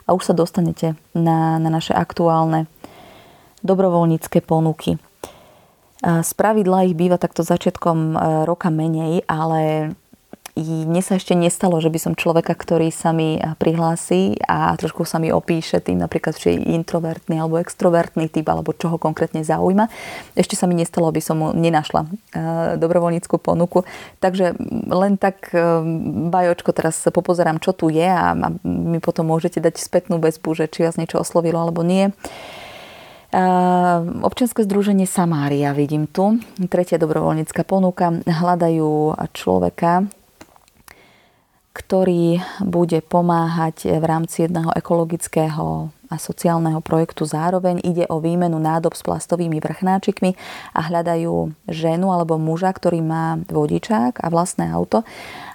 A 0.09 0.17
už 0.17 0.33
sa 0.33 0.35
dostanete 0.37 0.97
na, 1.12 1.61
na 1.61 1.69
naše 1.69 1.93
aktuálne 1.93 2.65
dobrovoľnícke 3.61 4.41
ponuky. 4.41 4.97
Z 6.02 6.30
pravidla 6.35 6.90
ich 6.90 6.99
býva 6.99 7.14
takto 7.14 7.47
začiatkom 7.47 7.99
e, 7.99 8.16
roka 8.42 8.75
menej, 8.75 9.23
ale 9.30 9.94
mne 10.52 11.00
sa 11.00 11.16
ešte 11.16 11.32
nestalo, 11.32 11.80
že 11.80 11.88
by 11.88 11.97
som 11.97 12.12
človeka, 12.12 12.52
ktorý 12.52 12.92
sa 12.92 13.16
mi 13.16 13.40
prihlási 13.56 14.37
a 14.44 14.76
trošku 14.76 15.09
sa 15.09 15.16
mi 15.16 15.32
opíše 15.32 15.80
tým 15.80 15.97
napríklad, 15.97 16.37
či 16.37 16.52
je 16.52 16.76
introvertný 16.76 17.40
alebo 17.40 17.56
extrovertný 17.56 18.28
typ, 18.28 18.44
alebo 18.52 18.76
čo 18.76 18.92
ho 18.92 19.00
konkrétne 19.00 19.40
zaujíma. 19.40 19.88
Ešte 20.37 20.52
sa 20.52 20.68
mi 20.68 20.76
nestalo, 20.76 21.09
aby 21.09 21.25
som 21.25 21.40
mu 21.40 21.49
nenašla 21.56 22.04
e, 22.04 22.09
dobrovoľníckú 22.76 23.40
ponuku. 23.40 23.88
Takže 24.21 24.52
len 24.92 25.16
tak 25.16 25.56
e, 25.56 25.62
bajočko 26.28 26.76
teraz 26.76 27.00
popozerám, 27.09 27.56
čo 27.56 27.73
tu 27.73 27.88
je 27.88 28.04
a 28.04 28.37
mi 28.61 29.00
potom 29.00 29.32
môžete 29.32 29.56
dať 29.56 29.80
spätnú 29.80 30.21
väzbu, 30.21 30.52
že 30.52 30.68
či 30.68 30.85
vás 30.85 31.00
niečo 31.00 31.16
oslovilo 31.16 31.64
alebo 31.64 31.80
nie. 31.80 32.12
Občianske 33.33 34.61
združenie 34.69 35.09
Samária 35.09 35.73
vidím 35.73 36.05
tu. 36.05 36.37
Tretia 36.69 37.01
dobrovoľnícka 37.01 37.65
ponuka. 37.65 38.12
Hľadajú 38.29 39.17
človeka, 39.33 40.05
ktorý 41.73 42.45
bude 42.61 43.01
pomáhať 43.01 43.97
v 43.97 44.05
rámci 44.05 44.45
jedného 44.45 44.77
ekologického 44.77 45.89
a 46.12 46.17
sociálneho 46.21 46.85
projektu 46.85 47.25
zároveň. 47.25 47.81
Ide 47.81 48.05
o 48.12 48.21
výmenu 48.21 48.61
nádob 48.61 48.93
s 48.93 49.01
plastovými 49.01 49.65
vrchnáčikmi 49.65 50.37
a 50.77 50.81
hľadajú 50.93 51.57
ženu 51.73 52.12
alebo 52.12 52.37
muža, 52.37 52.69
ktorý 52.77 53.01
má 53.01 53.41
vodičák 53.49 54.21
a 54.21 54.29
vlastné 54.29 54.69
auto 54.69 55.09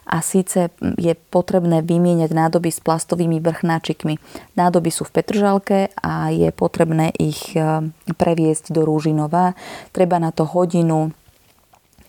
a 0.08 0.24
síce 0.24 0.72
je 0.96 1.14
potrebné 1.30 1.84
vymieňať 1.84 2.32
nádoby 2.32 2.72
s 2.72 2.80
plastovými 2.80 3.44
vrchnáčikmi. 3.44 4.16
Nádoby 4.56 4.90
sú 4.90 5.04
v 5.04 5.20
Petržalke 5.20 5.92
a 6.00 6.32
je 6.32 6.48
potrebné 6.56 7.12
ich 7.20 7.52
e, 7.52 7.92
previesť 8.16 8.72
do 8.72 8.88
Rúžinova. 8.88 9.60
Treba 9.92 10.18
na 10.24 10.32
to 10.32 10.48
hodinu, 10.48 11.12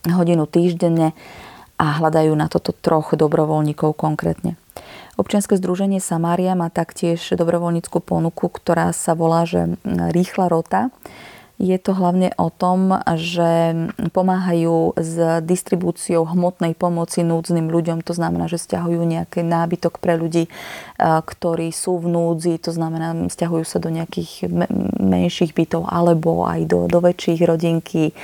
hodinu 0.06 0.46
týždenne 0.46 1.18
a 1.78 1.86
hľadajú 1.98 2.32
na 2.38 2.46
toto 2.46 2.70
troch 2.70 3.18
dobrovoľníkov 3.18 3.98
konkrétne. 3.98 4.54
Občianske 5.18 5.58
združenie 5.58 5.98
Samária 5.98 6.54
má 6.54 6.70
taktiež 6.70 7.34
dobrovoľníckú 7.34 7.98
ponuku, 7.98 8.46
ktorá 8.46 8.94
sa 8.94 9.18
volá, 9.18 9.42
že 9.42 9.74
rýchla 10.14 10.46
rota. 10.46 10.94
Je 11.58 11.74
to 11.82 11.90
hlavne 11.90 12.30
o 12.38 12.54
tom, 12.54 13.02
že 13.18 13.74
pomáhajú 14.14 14.94
s 14.94 15.42
distribúciou 15.42 16.22
hmotnej 16.22 16.78
pomoci 16.78 17.26
núdznym 17.26 17.66
ľuďom. 17.66 18.06
To 18.06 18.14
znamená, 18.14 18.46
že 18.46 18.62
stiahujú 18.62 19.02
nejaký 19.02 19.42
nábytok 19.42 19.98
pre 19.98 20.14
ľudí, 20.14 20.46
ktorí 21.02 21.74
sú 21.74 21.98
v 21.98 22.14
núdzi. 22.14 22.62
To 22.62 22.70
znamená, 22.70 23.26
stiahujú 23.26 23.66
sa 23.66 23.82
do 23.82 23.90
nejakých 23.90 24.46
menších 25.02 25.50
bytov 25.50 25.90
alebo 25.90 26.46
aj 26.46 26.62
do, 26.70 26.86
do 26.86 27.02
väčších 27.02 27.42
rodinky. 27.42 28.14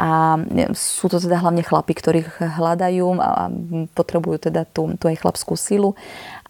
A 0.00 0.40
sú 0.72 1.12
to 1.12 1.20
teda 1.20 1.36
hlavne 1.36 1.60
chlapi, 1.60 1.92
ktorých 1.92 2.40
hľadajú 2.56 3.06
a 3.20 3.52
potrebujú 3.92 4.48
teda 4.48 4.64
tú, 4.64 4.96
tú 4.96 5.12
aj 5.12 5.20
chlapskú 5.20 5.52
silu 5.52 5.92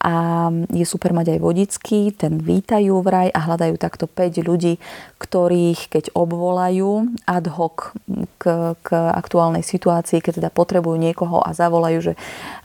a 0.00 0.48
je 0.72 0.86
super 0.88 1.12
mať 1.12 1.36
aj 1.36 1.38
vodický, 1.44 2.00
ten 2.16 2.40
vítajú 2.40 3.04
vraj 3.04 3.28
a 3.28 3.44
hľadajú 3.44 3.76
takto 3.76 4.08
5 4.08 4.40
ľudí, 4.40 4.80
ktorých 5.20 5.92
keď 5.92 6.04
obvolajú 6.16 7.20
ad 7.28 7.46
hoc 7.52 7.92
k, 8.40 8.74
k 8.80 8.88
aktuálnej 8.96 9.60
situácii, 9.60 10.24
keď 10.24 10.40
teda 10.40 10.50
potrebujú 10.50 10.96
niekoho 10.96 11.44
a 11.44 11.52
zavolajú, 11.52 11.98
že 12.00 12.12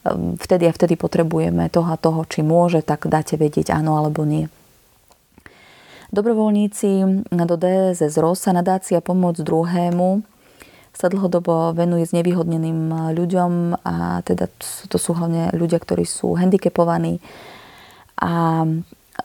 um, 0.08 0.39
vtedy 0.39 0.72
a 0.72 0.75
vtedy 0.75 0.96
potrebujeme 0.96 1.68
toho 1.68 1.92
a 1.92 2.00
toho, 2.00 2.24
či 2.24 2.39
môže, 2.39 2.80
tak 2.80 3.12
dáte 3.12 3.36
vedieť 3.36 3.75
áno 3.75 4.00
alebo 4.00 4.24
nie. 4.24 4.48
Dobrovoľníci 6.15 7.04
do 7.36 7.56
DSS 7.60 8.15
Rosa 8.15 8.56
nadácia 8.56 9.04
pomoc 9.04 9.36
druhému 9.36 10.24
sa 10.95 11.11
dlhodobo 11.11 11.75
venuje 11.75 12.07
znevýhodneným 12.07 13.11
ľuďom 13.13 13.83
a 13.83 14.23
teda 14.23 14.47
to 14.87 14.97
sú 14.97 15.13
hlavne 15.13 15.51
ľudia, 15.51 15.77
ktorí 15.77 16.07
sú 16.07 16.39
handicapovaní 16.39 17.19
a 18.15 18.63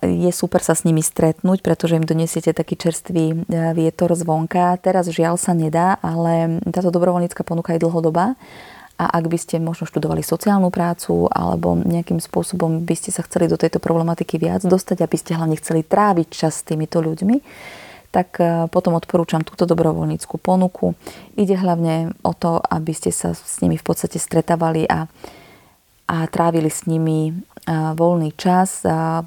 je 0.01 0.31
super 0.31 0.63
sa 0.63 0.79
s 0.79 0.87
nimi 0.87 1.03
stretnúť, 1.03 1.67
pretože 1.67 1.99
im 1.99 2.07
donesiete 2.07 2.55
taký 2.55 2.79
čerstvý 2.79 3.25
e, 3.35 3.37
vietor 3.75 4.15
zvonka. 4.15 4.79
Teraz 4.79 5.11
žiaľ 5.11 5.35
sa 5.35 5.51
nedá, 5.51 5.99
ale 5.99 6.63
táto 6.71 6.95
dobrovoľnícka 6.95 7.43
ponuka 7.43 7.75
je 7.75 7.83
dlhodobá 7.83 8.39
a 9.01 9.05
ak 9.09 9.25
by 9.33 9.39
ste 9.41 9.57
možno 9.57 9.89
študovali 9.89 10.21
sociálnu 10.21 10.69
prácu 10.69 11.25
alebo 11.33 11.73
nejakým 11.75 12.21
spôsobom 12.21 12.85
by 12.85 12.95
ste 12.95 13.11
sa 13.11 13.25
chceli 13.25 13.49
do 13.49 13.57
tejto 13.57 13.81
problematiky 13.81 14.37
viac 14.37 14.61
dostať, 14.61 15.01
aby 15.01 15.17
ste 15.17 15.33
hlavne 15.35 15.57
chceli 15.57 15.83
tráviť 15.83 16.29
čas 16.29 16.61
s 16.61 16.67
týmito 16.69 17.01
ľuďmi, 17.01 17.37
tak 18.11 18.43
e, 18.43 18.67
potom 18.69 18.99
odporúčam 18.99 19.47
túto 19.47 19.65
dobrovoľníckú 19.71 20.37
ponuku. 20.43 20.99
Ide 21.39 21.55
hlavne 21.55 22.11
o 22.27 22.35
to, 22.35 22.59
aby 22.59 22.91
ste 22.91 23.15
sa 23.15 23.33
s 23.33 23.63
nimi 23.63 23.79
v 23.79 23.87
podstate 23.87 24.19
stretávali 24.19 24.85
a, 24.91 25.07
a 26.11 26.17
trávili 26.27 26.69
s 26.69 26.91
nimi 26.91 27.31
e, 27.31 27.33
voľný 27.95 28.35
čas. 28.35 28.83
A 28.83 29.23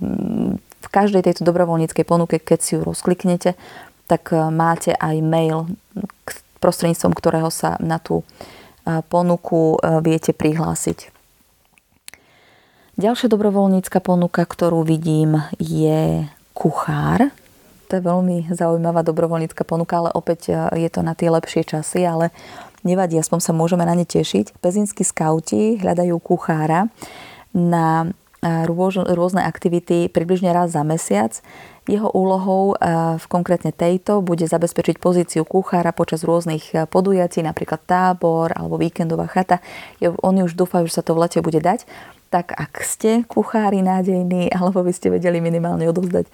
v 0.84 0.88
každej 0.92 1.24
tejto 1.24 1.48
dobrovoľníckej 1.48 2.04
ponuke, 2.04 2.44
keď 2.44 2.60
si 2.60 2.72
ju 2.75 2.84
rozkliknete, 2.84 3.56
tak 4.12 4.36
e, 4.36 4.52
máte 4.52 4.92
aj 4.92 5.16
mail, 5.24 5.72
prostredníctvom 6.60 7.16
ktorého 7.16 7.52
sa 7.52 7.80
na 7.80 8.00
tú 8.00 8.24
ponuku 8.84 9.80
viete 10.04 10.36
prihlásiť. 10.36 11.08
Ďalšia 13.00 13.32
dobrovoľnícka 13.32 14.04
ponuka, 14.04 14.44
ktorú 14.44 14.84
vidím, 14.84 15.40
je 15.56 16.28
kuchár 16.52 17.32
to 17.88 18.00
je 18.00 18.04
veľmi 18.04 18.50
zaujímavá 18.52 19.04
dobrovoľnícka 19.06 19.63
ponuka, 19.68 20.00
ale 20.00 20.10
opäť 20.16 20.52
e, 20.52 20.88
je 20.88 20.90
to 20.90 21.06
na 21.06 21.13
tie 21.13 21.30
lepšie 21.30 21.68
časy, 21.68 22.04
ale 22.08 22.34
nevadí, 22.88 23.20
aspoň 23.20 23.40
sa 23.40 23.52
môžeme 23.56 23.84
na 23.84 23.94
ne 23.94 24.08
tešiť. 24.08 24.58
Pezinskí 24.60 25.06
skauti 25.06 25.78
hľadajú 25.80 26.16
kuchára 26.20 26.90
na 27.52 28.10
e, 28.42 28.48
rôzne 29.13 29.44
aktivity 29.44 30.08
približne 30.10 30.50
raz 30.56 30.74
za 30.74 30.82
mesiac. 30.82 31.40
Jeho 31.86 32.08
úlohou 32.12 32.74
e, 32.74 32.75
v 33.20 33.25
konkrétne 33.28 33.75
tejto 33.75 34.24
bude 34.24 34.48
zabezpečiť 34.48 34.98
pozíciu 34.98 35.44
kuchára 35.44 35.92
počas 35.92 36.24
rôznych 36.24 36.90
podujatí, 36.90 37.44
napríklad 37.44 37.84
tábor 37.84 38.56
alebo 38.56 38.80
víkendová 38.80 39.28
chata. 39.28 39.60
Oni 40.02 40.42
už 40.42 40.56
dúfajú, 40.56 40.88
že 40.88 41.00
sa 41.00 41.04
to 41.04 41.13
v 41.13 41.28
lete 41.28 41.40
bude 41.44 41.60
dať 41.60 41.86
tak 42.34 42.50
ak 42.58 42.82
ste 42.82 43.22
kuchári 43.30 43.86
nádejní, 43.86 44.50
alebo 44.50 44.82
by 44.82 44.90
ste 44.90 45.13
vedeli 45.13 45.38
minimálne 45.38 45.86
odovzdať 45.86 46.25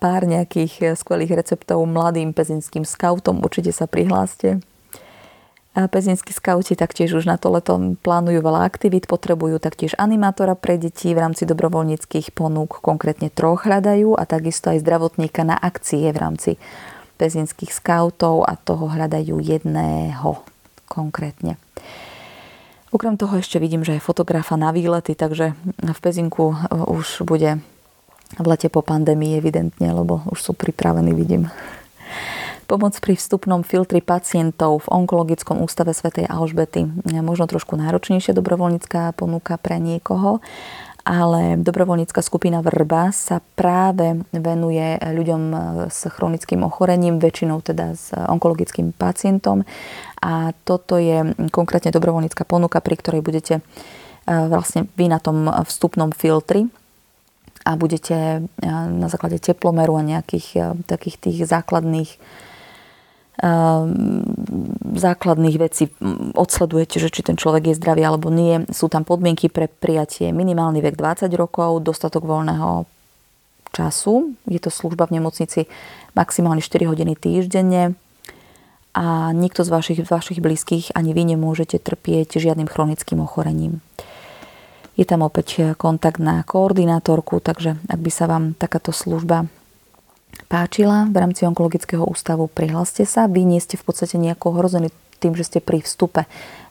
pár 0.00 0.24
nejakých 0.24 0.96
skvelých 0.96 1.36
receptov 1.36 1.84
mladým 1.84 2.32
pezinským 2.32 2.88
skautom, 2.88 3.44
určite 3.44 3.68
sa 3.76 3.84
prihláste. 3.84 4.64
A 5.76 5.92
pezinskí 5.92 6.32
skauti 6.32 6.72
taktiež 6.72 7.12
už 7.12 7.28
na 7.28 7.36
to 7.36 7.52
leto 7.52 7.76
plánujú 8.00 8.40
veľa 8.40 8.64
aktivít, 8.64 9.04
potrebujú 9.04 9.60
taktiež 9.60 9.92
animátora 10.00 10.56
pre 10.56 10.80
deti 10.80 11.12
v 11.12 11.20
rámci 11.20 11.44
dobrovoľníckých 11.44 12.32
ponúk, 12.32 12.80
konkrétne 12.80 13.28
troch 13.28 13.68
hľadajú 13.68 14.16
a 14.16 14.24
takisto 14.24 14.72
aj 14.72 14.80
zdravotníka 14.80 15.44
na 15.44 15.52
akcie 15.52 16.08
v 16.08 16.16
rámci 16.16 16.50
pezinských 17.20 17.76
skautov 17.76 18.48
a 18.48 18.56
toho 18.56 18.88
hľadajú 18.88 19.36
jedného 19.36 20.40
konkrétne. 20.88 21.60
Okrem 22.94 23.18
toho 23.18 23.36
ešte 23.36 23.58
vidím, 23.58 23.82
že 23.82 23.98
je 23.98 24.06
fotografa 24.06 24.54
na 24.54 24.70
výlety, 24.70 25.18
takže 25.18 25.58
v 25.82 25.98
Pezinku 26.00 26.54
už 26.70 27.26
bude 27.26 27.58
v 28.38 28.46
lete 28.46 28.66
po 28.66 28.82
pandémii 28.82 29.38
evidentne, 29.38 29.90
lebo 29.90 30.22
už 30.30 30.38
sú 30.42 30.52
pripravení, 30.54 31.14
vidím. 31.14 31.50
Pomoc 32.66 32.98
pri 32.98 33.14
vstupnom 33.14 33.62
filtri 33.62 34.02
pacientov 34.02 34.90
v 34.90 34.90
onkologickom 34.90 35.62
ústave 35.62 35.94
svätej 35.94 36.26
Alžbety. 36.26 36.90
Možno 37.22 37.46
trošku 37.46 37.78
náročnejšia 37.78 38.34
dobrovoľnícká 38.34 39.14
ponuka 39.14 39.54
pre 39.54 39.78
niekoho, 39.78 40.42
ale 41.06 41.54
dobrovoľnícka 41.62 42.18
skupina 42.18 42.58
Vrba 42.58 43.14
sa 43.14 43.38
práve 43.54 44.26
venuje 44.34 44.98
ľuďom 44.98 45.42
s 45.86 46.10
chronickým 46.10 46.66
ochorením, 46.66 47.22
väčšinou 47.22 47.62
teda 47.62 47.94
s 47.94 48.10
onkologickým 48.10 48.90
pacientom. 48.90 49.62
A 50.18 50.50
toto 50.66 50.98
je 50.98 51.30
konkrétne 51.54 51.94
dobrovoľnícka 51.94 52.42
ponuka, 52.42 52.82
pri 52.82 52.98
ktorej 52.98 53.22
budete 53.22 53.62
e, 53.62 53.62
vlastne 54.26 54.90
vy 54.98 55.06
na 55.06 55.22
tom 55.22 55.46
vstupnom 55.46 56.10
filtri 56.10 56.66
a 57.62 57.78
budete 57.78 58.16
e, 58.16 58.66
na 58.90 59.06
základe 59.06 59.38
teplomeru 59.38 59.94
a 59.94 60.02
nejakých 60.02 60.46
e, 60.58 60.60
takých 60.90 61.16
tých 61.22 61.38
základných 61.46 62.18
základných 64.96 65.56
vecí 65.60 65.92
odsledujete, 66.32 66.96
že 66.96 67.12
či 67.12 67.20
ten 67.20 67.36
človek 67.36 67.68
je 67.68 67.78
zdravý 67.78 68.02
alebo 68.08 68.32
nie. 68.32 68.64
Sú 68.72 68.88
tam 68.88 69.04
podmienky 69.04 69.52
pre 69.52 69.68
prijatie 69.68 70.32
minimálny 70.32 70.80
vek 70.80 70.96
20 70.96 71.28
rokov, 71.36 71.84
dostatok 71.84 72.24
voľného 72.24 72.88
času. 73.76 74.32
Je 74.48 74.56
to 74.56 74.72
služba 74.72 75.04
v 75.04 75.20
nemocnici 75.20 75.68
maximálne 76.16 76.64
4 76.64 76.88
hodiny 76.88 77.12
týždenne 77.12 77.92
a 78.96 79.36
nikto 79.36 79.60
z 79.60 79.68
vašich, 79.68 80.00
vašich 80.08 80.40
blízkych 80.40 80.96
ani 80.96 81.12
vy 81.12 81.36
nemôžete 81.36 81.76
trpieť 81.76 82.40
žiadnym 82.40 82.64
chronickým 82.64 83.20
ochorením. 83.20 83.84
Je 84.96 85.04
tam 85.04 85.20
opäť 85.20 85.76
kontakt 85.76 86.16
na 86.16 86.40
koordinátorku, 86.40 87.44
takže 87.44 87.76
ak 87.84 88.00
by 88.00 88.08
sa 88.08 88.24
vám 88.24 88.56
takáto 88.56 88.96
služba 88.96 89.44
páčila 90.46 91.06
v 91.10 91.16
rámci 91.18 91.44
onkologického 91.44 92.06
ústavu, 92.06 92.46
prihláste 92.46 93.04
sa. 93.04 93.26
Vy 93.26 93.44
nie 93.44 93.60
ste 93.62 93.76
v 93.76 93.84
podstate 93.86 94.16
nejako 94.16 94.56
ohrození 94.56 94.94
tým, 95.18 95.34
že 95.34 95.44
ste 95.48 95.58
pri 95.64 95.82
vstupe. 95.82 96.24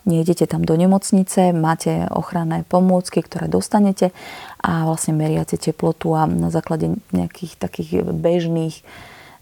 Nejdete 0.05 0.45
tam 0.45 0.61
do 0.61 0.77
nemocnice, 0.77 1.49
máte 1.49 2.05
ochranné 2.13 2.61
pomôcky, 2.69 3.25
ktoré 3.25 3.49
dostanete 3.49 4.13
a 4.61 4.85
vlastne 4.85 5.17
meriate 5.17 5.57
teplotu 5.57 6.13
a 6.13 6.29
na 6.29 6.53
základe 6.53 6.93
nejakých 7.09 7.57
takých 7.57 8.05
bežných 8.05 8.85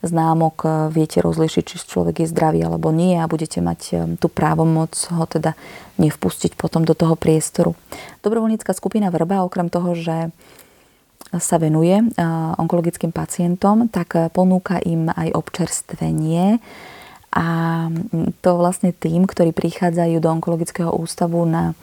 známok 0.04 0.56
e, 0.64 0.68
viete 0.92 1.24
rozlišiť, 1.24 1.64
či 1.64 1.76
človek 1.80 2.24
je 2.24 2.32
zdravý 2.32 2.64
alebo 2.64 2.92
nie 2.92 3.16
a 3.16 3.28
budete 3.28 3.64
mať 3.64 3.82
e, 3.92 3.96
tú 4.20 4.28
právomoc 4.28 4.96
ho 5.16 5.24
teda 5.28 5.56
nevpustiť 6.00 6.60
potom 6.60 6.84
do 6.84 6.92
toho 6.96 7.16
priestoru. 7.16 7.76
Dobrovoľnícka 8.24 8.76
skupina 8.76 9.08
Vrba, 9.12 9.48
okrem 9.48 9.72
toho, 9.72 9.96
že 9.96 10.32
sa 11.34 11.58
venuje 11.58 11.98
onkologickým 12.62 13.10
pacientom, 13.10 13.90
tak 13.90 14.14
ponúka 14.38 14.78
im 14.86 15.10
aj 15.10 15.34
občerstvenie 15.34 16.62
a 17.34 17.48
to 18.46 18.50
vlastne 18.54 18.94
tým, 18.94 19.26
ktorí 19.26 19.58
prichádzajú 19.58 20.22
do 20.22 20.30
onkologického 20.30 20.94
ústavu 20.94 21.42
na 21.50 21.74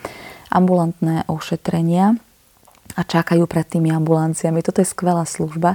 ambulantné 0.55 1.27
ošetrenia 1.27 2.15
a 2.95 3.03
čakajú 3.03 3.51
pred 3.51 3.67
tými 3.67 3.91
ambulanciami. 3.91 4.63
Toto 4.63 4.83
je 4.83 4.87
skvelá 4.87 5.27
služba, 5.27 5.75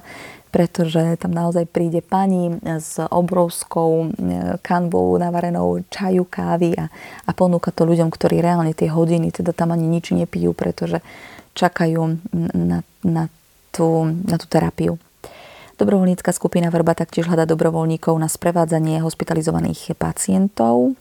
pretože 0.56 1.20
tam 1.20 1.36
naozaj 1.36 1.68
príde 1.68 2.00
pani 2.00 2.56
s 2.64 2.96
obrovskou 3.12 4.16
kanvou 4.64 5.20
navarenou 5.20 5.84
čaju, 5.92 6.24
kávy 6.24 6.80
a, 6.80 6.88
a 7.28 7.32
ponúka 7.36 7.76
to 7.76 7.84
ľuďom, 7.84 8.08
ktorí 8.08 8.40
reálne 8.40 8.72
tie 8.72 8.88
hodiny 8.88 9.36
teda 9.36 9.52
tam 9.52 9.76
ani 9.76 9.92
nič 9.92 10.16
nepijú, 10.16 10.56
pretože 10.56 11.04
čakajú 11.56 12.20
na, 12.56 12.88
na 13.04 13.28
tú, 13.76 14.08
na 14.08 14.40
tú 14.40 14.48
terapiu. 14.48 14.96
Dobrovoľnícka 15.76 16.32
skupina 16.32 16.72
Vrba 16.72 16.96
taktiež 16.96 17.28
hľada 17.28 17.44
dobrovoľníkov 17.52 18.16
na 18.16 18.32
sprevádzanie 18.32 19.04
hospitalizovaných 19.04 19.92
pacientov. 20.00 20.96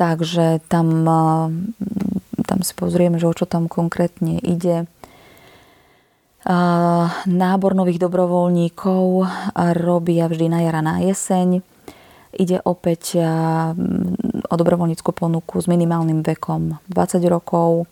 Takže 0.00 0.64
tam, 0.72 1.04
tam 2.48 2.58
si 2.64 2.72
pozrieme, 2.72 3.20
že 3.20 3.28
o 3.28 3.36
čo 3.36 3.44
tam 3.44 3.68
konkrétne 3.68 4.40
ide. 4.40 4.88
Nábor 7.28 7.72
nových 7.76 8.00
dobrovoľníkov 8.00 9.04
robia 9.76 10.32
vždy 10.32 10.46
na 10.48 10.64
jara 10.64 10.80
na 10.80 11.04
jeseň. 11.04 11.60
Ide 12.36 12.64
opäť 12.64 13.20
o 14.48 14.54
dobrovoľníckú 14.56 15.12
ponuku 15.12 15.60
s 15.60 15.68
minimálnym 15.68 16.24
vekom 16.24 16.80
20 16.88 17.24
rokov. 17.28 17.84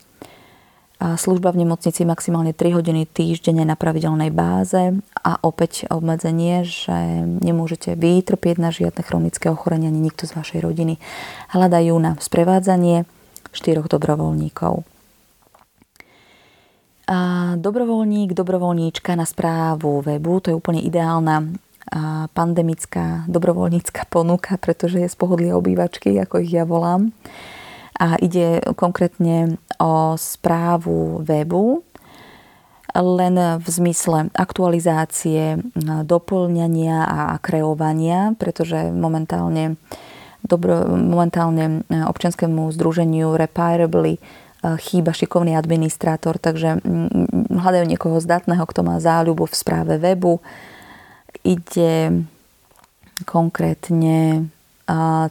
Služba 1.05 1.53
v 1.53 1.69
nemocnici 1.69 2.09
maximálne 2.09 2.57
3 2.57 2.81
hodiny 2.81 3.05
týždenne 3.05 3.69
na 3.69 3.77
pravidelnej 3.77 4.33
báze 4.33 4.97
a 5.21 5.37
opäť 5.45 5.85
obmedzenie, 5.93 6.65
že 6.65 7.29
nemôžete 7.45 7.93
vytrpieť 7.93 8.57
na 8.57 8.73
žiadne 8.73 9.05
chronické 9.05 9.53
ochorenie 9.53 9.93
ani 9.93 10.01
nikto 10.01 10.25
z 10.25 10.33
vašej 10.33 10.65
rodiny. 10.65 10.97
Hľadajú 11.53 11.93
na 12.01 12.17
sprevádzanie 12.17 13.05
štyroch 13.53 13.93
dobrovoľníkov. 13.93 14.81
A 17.05 17.19
dobrovoľník, 17.61 18.33
dobrovoľníčka 18.33 19.13
na 19.13 19.29
správu 19.29 20.01
webu, 20.01 20.41
to 20.41 20.49
je 20.49 20.57
úplne 20.57 20.81
ideálna 20.81 21.53
pandemická 22.33 23.29
dobrovoľnícka 23.29 24.09
ponuka, 24.09 24.57
pretože 24.57 25.05
je 25.05 25.13
z 25.13 25.17
pohodlia 25.21 25.53
obývačky, 25.53 26.17
ako 26.17 26.41
ich 26.41 26.57
ja 26.57 26.65
volám. 26.65 27.13
A 27.95 28.19
ide 28.19 28.59
konkrétne 28.75 29.59
o 29.79 30.19
správu 30.19 31.23
webu, 31.23 31.87
len 32.95 33.35
v 33.59 33.67
zmysle 33.67 34.31
aktualizácie, 34.35 35.59
doplňania 36.07 37.03
a 37.03 37.39
kreovania, 37.43 38.39
pretože 38.39 38.91
momentálne, 38.95 39.75
dobro, 40.47 40.87
momentálne 40.95 41.83
občianskému 41.91 42.71
združeniu 42.71 43.35
Repairably 43.35 44.23
chýba 44.81 45.13
šikovný 45.13 45.59
administrátor, 45.61 46.41
takže 46.41 46.81
mm, 46.81 47.53
hľadajú 47.53 47.85
niekoho 47.85 48.17
zdatného, 48.17 48.65
kto 48.65 48.81
má 48.81 48.97
záľubu 48.97 49.45
v 49.45 49.59
správe 49.59 49.95
webu. 50.01 50.41
Ide 51.45 52.25
konkrétne 53.29 54.49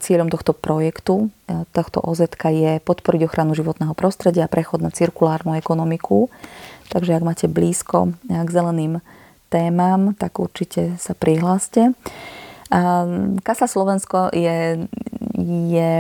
cieľom 0.02 0.34
tohto 0.34 0.58
projektu, 0.58 1.30
tohto 1.78 2.02
OZ 2.02 2.26
je 2.34 2.82
podporiť 2.82 3.22
ochranu 3.30 3.54
životného 3.54 3.94
prostredia 3.94 4.50
a 4.50 4.52
prechod 4.52 4.82
na 4.82 4.90
cirkulárnu 4.90 5.54
ekonomiku. 5.54 6.34
Takže 6.90 7.14
ak 7.14 7.24
máte 7.26 7.46
blízko 7.46 8.18
k 8.26 8.50
zeleným 8.50 9.06
témam, 9.54 10.18
tak 10.18 10.42
určite 10.42 10.98
sa 10.98 11.14
prihláste. 11.14 11.94
Kasa 13.46 13.70
Slovensko 13.70 14.34
je, 14.34 14.90
je 15.70 15.92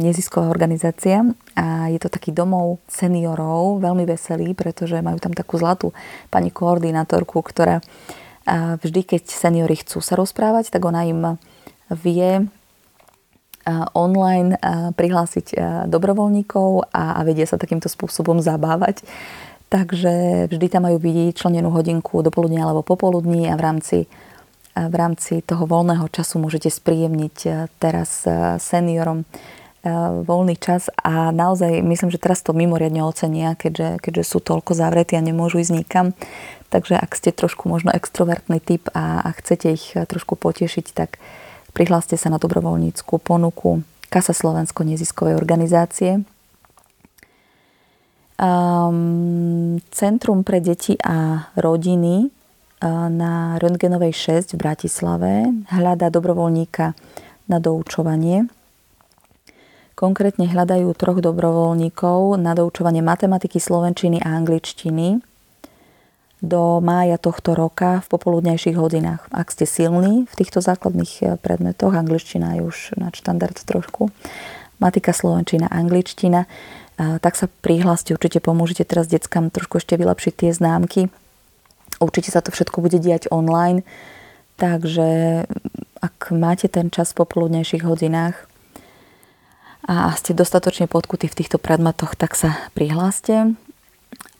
nezisková 0.00 0.48
organizácia 0.48 1.20
a 1.52 1.92
je 1.92 2.00
to 2.00 2.08
taký 2.08 2.32
domov 2.32 2.80
seniorov, 2.88 3.84
veľmi 3.84 4.08
veselý, 4.08 4.56
pretože 4.56 5.04
majú 5.04 5.20
tam 5.20 5.36
takú 5.36 5.60
zlatú 5.60 5.92
pani 6.32 6.48
koordinátorku, 6.48 7.44
ktorá 7.44 7.84
vždy, 8.80 9.04
keď 9.04 9.28
seniori 9.28 9.76
chcú 9.76 10.00
sa 10.00 10.16
rozprávať, 10.16 10.72
tak 10.72 10.88
ona 10.88 11.04
im 11.04 11.36
vie 11.92 12.48
online 13.92 14.54
prihlásiť 14.94 15.58
dobrovoľníkov 15.90 16.94
a, 16.94 17.20
vedia 17.26 17.44
sa 17.50 17.58
takýmto 17.58 17.90
spôsobom 17.90 18.38
zabávať. 18.38 19.02
Takže 19.66 20.46
vždy 20.46 20.66
tam 20.70 20.86
majú 20.86 21.02
členenú 21.34 21.74
hodinku 21.74 22.22
dopoludne 22.22 22.62
alebo 22.62 22.86
popoludní 22.86 23.50
a 23.50 23.58
v 23.58 23.62
rámci 23.62 23.98
v 24.76 24.92
rámci 24.92 25.40
toho 25.40 25.64
voľného 25.64 26.04
času 26.12 26.36
môžete 26.36 26.68
spríjemniť 26.68 27.36
teraz 27.80 28.28
seniorom 28.60 29.24
voľný 30.26 30.58
čas 30.58 30.90
a 31.00 31.30
naozaj 31.30 31.80
myslím, 31.80 32.10
že 32.10 32.20
teraz 32.20 32.42
to 32.42 32.52
mimoriadne 32.52 33.00
ocenia, 33.06 33.54
keďže, 33.54 34.02
keďže 34.02 34.24
sú 34.26 34.38
toľko 34.42 34.74
zavretí 34.74 35.14
a 35.14 35.22
nemôžu 35.22 35.62
ísť 35.62 35.72
nikam. 35.72 36.06
Takže 36.74 36.98
ak 36.98 37.14
ste 37.14 37.30
trošku 37.30 37.70
možno 37.70 37.94
extrovertný 37.94 38.58
typ 38.58 38.90
a, 38.92 39.22
a 39.22 39.30
chcete 39.38 39.66
ich 39.70 39.94
trošku 39.94 40.34
potešiť, 40.34 40.86
tak 40.90 41.22
prihláste 41.76 42.16
sa 42.16 42.32
na 42.32 42.40
dobrovoľníckú 42.40 43.20
ponuku 43.20 43.84
Kasa 44.08 44.32
Slovensko 44.32 44.80
neziskovej 44.88 45.36
organizácie. 45.36 46.24
Um, 48.40 49.76
Centrum 49.92 50.40
pre 50.40 50.64
deti 50.64 50.96
a 51.04 51.52
rodiny 51.60 52.32
na 53.12 53.56
Röntgenovej 53.56 54.12
6 54.12 54.56
v 54.56 54.60
Bratislave 54.60 55.32
hľadá 55.72 56.12
dobrovoľníka 56.12 56.92
na 57.48 57.58
doučovanie. 57.60 58.48
Konkrétne 59.96 60.44
hľadajú 60.44 60.92
troch 60.92 61.24
dobrovoľníkov 61.24 62.36
na 62.36 62.52
doučovanie 62.52 63.00
matematiky, 63.00 63.56
slovenčiny 63.56 64.20
a 64.20 64.36
angličtiny 64.36 65.24
do 66.44 66.84
mája 66.84 67.16
tohto 67.16 67.56
roka 67.56 68.04
v 68.04 68.10
popoludnejších 68.12 68.76
hodinách. 68.76 69.24
Ak 69.32 69.48
ste 69.52 69.64
silní 69.64 70.28
v 70.28 70.34
týchto 70.36 70.60
základných 70.60 71.12
eh, 71.22 71.26
predmetoch, 71.40 71.96
angličtina 71.96 72.60
je 72.60 72.62
už 72.64 72.76
na 73.00 73.08
štandard 73.14 73.56
trošku, 73.56 74.12
matika, 74.80 75.16
slovenčina, 75.16 75.68
angličtina, 75.72 76.44
eh, 76.44 77.16
tak 77.20 77.36
sa 77.36 77.48
prihláste, 77.62 78.12
určite 78.12 78.44
pomôžete 78.44 78.84
teraz 78.84 79.08
deckám 79.08 79.48
trošku 79.48 79.80
ešte 79.80 79.96
vylepšiť 79.96 80.34
tie 80.36 80.50
známky, 80.52 81.08
Určite 81.96 82.28
sa 82.28 82.44
to 82.44 82.52
všetko 82.52 82.84
bude 82.84 83.00
diať 83.00 83.32
online, 83.32 83.80
takže 84.60 85.42
ak 86.04 86.28
máte 86.32 86.68
ten 86.68 86.92
čas 86.92 87.16
v 87.16 87.24
popoludnejších 87.24 87.84
hodinách 87.88 88.36
a 89.86 90.12
ste 90.18 90.36
dostatočne 90.36 90.90
podkutí 90.90 91.30
v 91.30 91.38
týchto 91.40 91.56
predmetoch, 91.56 92.18
tak 92.18 92.36
sa 92.36 92.58
prihláste. 92.76 93.56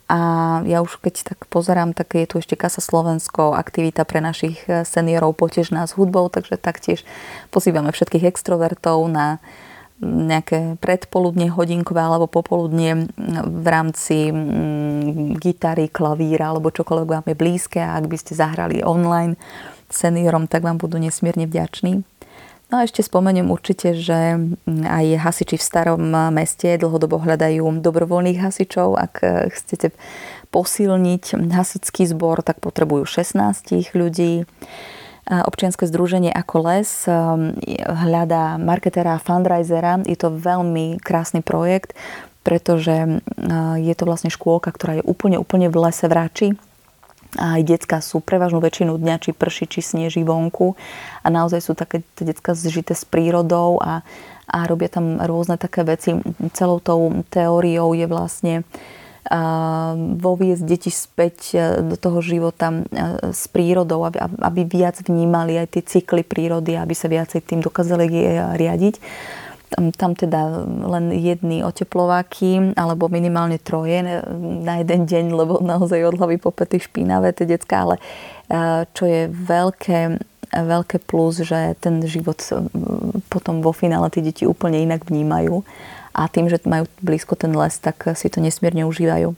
A 0.07 0.19
ja 0.63 0.79
už 0.79 1.03
keď 1.03 1.35
tak 1.35 1.39
pozerám, 1.51 1.91
tak 1.91 2.15
je 2.15 2.23
tu 2.23 2.39
ešte 2.39 2.55
Kasa 2.55 2.79
Slovensko, 2.79 3.51
aktivita 3.51 4.07
pre 4.07 4.23
našich 4.23 4.63
seniorov 4.87 5.35
Potež 5.35 5.75
nás 5.75 5.99
hudbou, 5.99 6.31
takže 6.31 6.55
taktiež 6.55 7.03
pozývame 7.51 7.91
všetkých 7.91 8.31
extrovertov 8.31 9.03
na 9.11 9.43
nejaké 9.99 10.77
predpoludne 10.77 11.49
hodinkové 11.49 11.97
alebo 11.97 12.29
popoludne 12.29 13.09
v 13.43 13.67
rámci 13.67 14.29
gitary, 15.41 15.89
klavíra 15.89 16.53
alebo 16.53 16.69
čokoľvek 16.69 17.09
vám 17.09 17.25
je 17.25 17.35
blízke 17.35 17.79
a 17.81 17.97
ak 17.97 18.05
by 18.05 18.17
ste 18.21 18.37
zahrali 18.37 18.85
online 18.85 19.35
seniorom, 19.89 20.45
tak 20.45 20.63
vám 20.63 20.77
budú 20.77 21.01
nesmierne 21.01 21.49
vďační. 21.49 22.05
No 22.67 22.83
a 22.83 22.83
ešte 22.83 22.99
spomeniem 22.99 23.47
určite, 23.47 23.95
že 23.95 24.35
mm, 24.35 24.83
aj 24.83 25.05
hasiči 25.23 25.55
v 25.55 25.63
starom 25.63 26.03
meste 26.35 26.75
dlhodobo 26.75 27.23
hľadajú 27.23 27.63
dobrovoľných 27.79 28.43
hasičov. 28.43 28.99
Ak 28.99 29.23
chcete 29.23 29.95
posilniť 30.51 31.47
hasičský 31.51 32.03
zbor, 32.11 32.43
tak 32.43 32.59
potrebujú 32.59 33.07
16 33.07 33.95
ľudí 33.95 34.43
občianske 35.27 35.83
združenie 35.83 36.31
ako 36.31 36.55
Les 36.71 36.87
um, 37.07 37.51
hľadá 37.83 38.55
marketera 38.55 39.19
a 39.19 39.23
fundraisera. 39.23 39.99
Je 40.07 40.15
to 40.15 40.31
veľmi 40.31 41.03
krásny 41.03 41.43
projekt, 41.43 41.91
pretože 42.47 42.95
uh, 42.95 43.75
je 43.75 43.93
to 43.95 44.07
vlastne 44.07 44.31
škôlka, 44.31 44.71
ktorá 44.71 45.03
je 45.03 45.03
úplne, 45.03 45.35
úplne 45.35 45.67
v 45.67 45.77
lese 45.83 46.07
v 46.07 46.15
Rači. 46.15 46.49
Aj 47.35 47.59
decka 47.59 47.99
sú 47.99 48.23
prevažnú 48.23 48.63
väčšinu 48.63 48.95
dňa, 48.95 49.15
či 49.19 49.35
prší, 49.35 49.67
či 49.67 49.83
sneží 49.83 50.23
vonku. 50.23 50.79
A 51.21 51.27
naozaj 51.27 51.59
sú 51.59 51.75
také 51.75 52.07
decka 52.15 52.55
zžité 52.55 52.95
s 52.95 53.03
prírodou 53.03 53.83
a, 53.83 54.07
a 54.47 54.57
robia 54.63 54.87
tam 54.87 55.19
rôzne 55.19 55.59
také 55.59 55.83
veci. 55.83 56.15
Celou 56.55 56.79
tou 56.79 57.25
teóriou 57.27 57.91
je 57.91 58.07
vlastne 58.07 58.63
voviesť 60.17 60.63
deti 60.63 60.87
späť 60.87 61.37
e, 61.51 61.57
do 61.83 61.99
toho 61.99 62.23
života 62.23 62.71
e, 62.71 62.79
s 63.35 63.51
prírodou, 63.51 64.07
aby, 64.07 64.23
aby 64.23 64.61
viac 64.63 65.03
vnímali 65.03 65.59
aj 65.59 65.67
tie 65.75 65.83
cykly 65.83 66.23
prírody, 66.23 66.79
aby 66.79 66.95
sa 66.95 67.11
viacej 67.11 67.43
tým 67.43 67.59
dokázali 67.59 68.07
riadiť. 68.55 68.95
Tam, 69.67 69.91
tam 69.91 70.15
teda 70.15 70.63
len 70.63 71.11
jedny 71.11 71.59
oteplováky, 71.59 72.71
alebo 72.79 73.11
minimálne 73.11 73.59
troje 73.59 73.99
na 74.63 74.79
jeden 74.79 75.03
deň, 75.03 75.25
lebo 75.35 75.59
naozaj 75.59 76.07
od 76.07 76.15
hlavy 76.15 76.39
po 76.39 76.55
pety 76.55 76.79
špinavé 76.79 77.35
tie 77.35 77.43
detská, 77.43 77.83
ale 77.83 77.95
e, 78.47 78.87
čo 78.95 79.03
je 79.03 79.27
veľké, 79.27 80.23
veľké 80.55 81.03
plus, 81.03 81.43
že 81.43 81.75
ten 81.83 81.99
život 82.07 82.39
potom 83.27 83.59
vo 83.59 83.75
finále 83.75 84.07
tie 84.07 84.23
deti 84.23 84.47
úplne 84.47 84.79
inak 84.79 85.03
vnímajú 85.03 85.67
a 86.15 86.31
tým, 86.31 86.47
že 86.47 86.63
majú 86.63 86.87
blízko 87.03 87.35
ten 87.35 87.51
les, 87.51 87.75
tak 87.77 88.15
si 88.15 88.31
to 88.31 88.39
nesmierne 88.39 88.87
užívajú. 88.87 89.35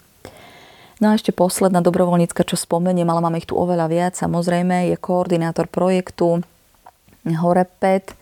No 1.00 1.06
a 1.12 1.15
ešte 1.15 1.32
posledná 1.32 1.80
dobrovoľnícka, 1.80 2.44
čo 2.44 2.60
spomeniem, 2.60 3.08
ale 3.08 3.24
máme 3.24 3.39
ich 3.39 3.48
tu 3.48 3.56
oveľa 3.56 3.88
viac, 3.88 4.13
samozrejme, 4.20 4.92
je 4.92 5.00
koordinátor 5.00 5.72
projektu 5.72 6.44
Horepet. 7.24 8.18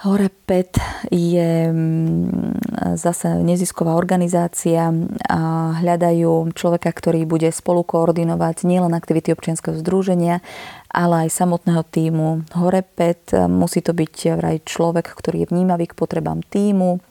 Horepet 0.00 0.80
je 1.12 1.68
mm, 1.68 2.96
zase 2.96 3.36
nezisková 3.44 3.92
organizácia 3.92 4.88
a 5.28 5.40
hľadajú 5.76 6.56
človeka, 6.56 6.88
ktorý 6.88 7.28
bude 7.28 7.52
spolu 7.52 7.84
koordinovať 7.84 8.64
nielen 8.64 8.96
aktivity 8.96 9.36
občianského 9.36 9.76
združenia, 9.76 10.40
ale 10.88 11.28
aj 11.28 11.36
samotného 11.36 11.84
týmu. 11.84 12.28
Horepet 12.56 13.36
musí 13.52 13.84
to 13.84 13.92
byť 13.92 14.40
vraj 14.40 14.56
človek, 14.64 15.04
ktorý 15.04 15.44
je 15.44 15.50
vnímavý 15.52 15.92
k 15.92 15.98
potrebám 15.98 16.40
týmu, 16.48 17.04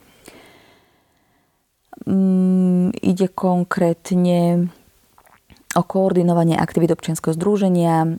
Mm, 2.08 2.96
ide 3.04 3.28
konkrétne 3.28 4.72
o 5.78 5.84
koordinovanie 5.86 6.58
aktivít 6.58 6.90
občianského 6.98 7.38
združenia, 7.38 8.18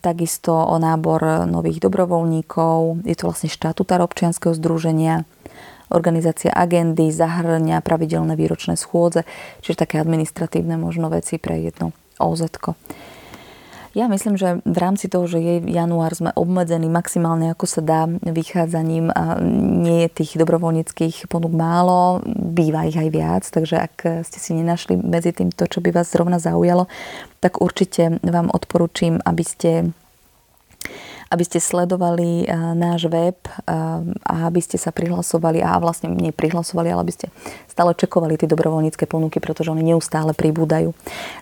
takisto 0.00 0.56
o 0.56 0.76
nábor 0.80 1.44
nových 1.44 1.84
dobrovoľníkov. 1.84 3.04
Je 3.04 3.12
to 3.12 3.28
vlastne 3.28 3.52
štatutár 3.52 4.00
občianského 4.00 4.56
združenia, 4.56 5.28
organizácia 5.92 6.50
agendy, 6.50 7.12
zahrňa 7.12 7.84
pravidelné 7.84 8.34
výročné 8.34 8.80
schôdze, 8.80 9.28
čiže 9.60 9.84
také 9.84 10.00
administratívne 10.00 10.80
možno 10.80 11.12
veci 11.12 11.36
pre 11.36 11.60
jedno 11.60 11.92
OZ. 12.16 12.48
Ja 13.96 14.12
myslím, 14.12 14.36
že 14.36 14.60
v 14.60 14.76
rámci 14.76 15.08
toho, 15.08 15.24
že 15.24 15.40
je 15.40 15.64
január, 15.72 16.12
sme 16.12 16.28
obmedzení 16.36 16.84
maximálne 16.84 17.48
ako 17.56 17.64
sa 17.64 17.80
dá 17.80 18.04
vychádzaním 18.28 19.08
a 19.08 19.40
nie 19.80 20.04
je 20.04 20.20
tých 20.20 20.36
dobrovoľníckých 20.36 21.32
ponúk 21.32 21.56
málo, 21.56 22.20
býva 22.28 22.84
ich 22.84 23.00
aj 23.00 23.08
viac, 23.08 23.48
takže 23.48 23.80
ak 23.80 24.20
ste 24.28 24.36
si 24.36 24.52
nenašli 24.52 25.00
medzi 25.00 25.32
tým 25.32 25.48
to, 25.48 25.64
čo 25.64 25.80
by 25.80 25.96
vás 25.96 26.12
zrovna 26.12 26.36
zaujalo, 26.36 26.92
tak 27.40 27.64
určite 27.64 28.20
vám 28.20 28.52
odporúčam, 28.52 29.16
aby 29.24 29.44
ste 29.48 29.96
aby 31.26 31.42
ste 31.42 31.58
sledovali 31.58 32.46
eh, 32.46 32.50
náš 32.74 33.10
web 33.10 33.36
eh, 33.42 33.52
a 34.22 34.34
aby 34.46 34.60
ste 34.62 34.78
sa 34.78 34.94
prihlasovali 34.94 35.58
a 35.62 35.78
vlastne 35.82 36.10
nie 36.12 36.30
prihlasovali, 36.30 36.88
ale 36.90 37.02
aby 37.02 37.14
ste 37.14 37.26
stále 37.66 37.92
čekovali 37.98 38.38
tie 38.38 38.50
dobrovoľnícke 38.50 39.04
ponuky, 39.10 39.42
pretože 39.42 39.72
oni 39.74 39.82
neustále 39.82 40.32
pribúdajú. 40.32 40.94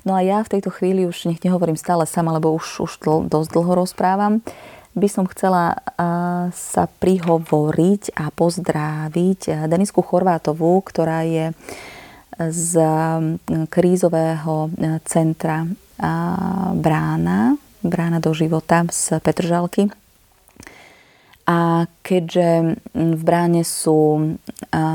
No 0.08 0.16
a 0.16 0.24
ja 0.24 0.40
v 0.40 0.58
tejto 0.58 0.72
chvíli 0.72 1.04
už 1.04 1.28
nech 1.28 1.40
nehovorím 1.44 1.76
stále 1.76 2.08
sama, 2.08 2.32
lebo 2.36 2.56
už, 2.56 2.80
už 2.80 2.92
dl- 3.04 3.26
dosť 3.28 3.48
dlho 3.52 3.72
rozprávam, 3.84 4.40
by 4.94 5.08
som 5.10 5.28
chcela 5.28 5.76
eh, 5.76 5.82
sa 6.54 6.84
prihovoriť 6.88 8.16
a 8.16 8.32
pozdraviť 8.32 9.68
Denisku 9.68 10.00
Chorvátovú, 10.00 10.80
ktorá 10.80 11.26
je 11.26 11.52
z 12.34 12.82
krízového 13.70 14.66
centra 15.06 15.70
Brána 16.74 17.54
Brána 17.84 18.18
do 18.18 18.32
života 18.32 18.88
z 18.88 19.20
Petržalky. 19.20 19.92
A 21.44 21.84
keďže 22.00 22.80
v 22.96 23.20
bráne 23.20 23.68
sú, 23.68 24.32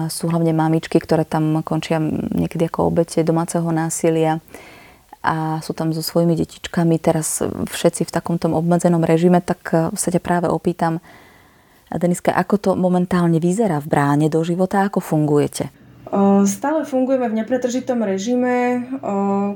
sú 0.10 0.23
hlavne 0.25 0.49
mamičky, 0.49 0.97
ktoré 0.97 1.21
tam 1.21 1.62
končia 1.62 2.02
niekedy 2.34 2.65
ako 2.65 2.89
obete 2.89 3.21
domáceho 3.21 3.69
násilia 3.69 4.41
a 5.21 5.62
sú 5.62 5.78
tam 5.78 5.93
so 5.93 6.02
svojimi 6.02 6.34
detičkami 6.34 6.97
teraz 6.97 7.45
všetci 7.45 8.08
v 8.08 8.13
takomto 8.13 8.49
obmedzenom 8.49 9.06
režime, 9.06 9.45
tak 9.45 9.93
sa 9.93 10.10
ťa 10.10 10.21
práve 10.23 10.47
opýtam, 10.49 10.97
Deniska, 11.89 12.34
ako 12.34 12.56
to 12.62 12.71
momentálne 12.78 13.41
vyzerá 13.41 13.82
v 13.82 13.89
bráne 13.89 14.28
do 14.30 14.45
života, 14.45 14.86
ako 14.86 15.02
fungujete? 15.02 15.73
Stále 16.50 16.89
fungujeme 16.89 17.30
v 17.30 17.38
nepretržitom 17.45 18.02
režime, 18.02 18.82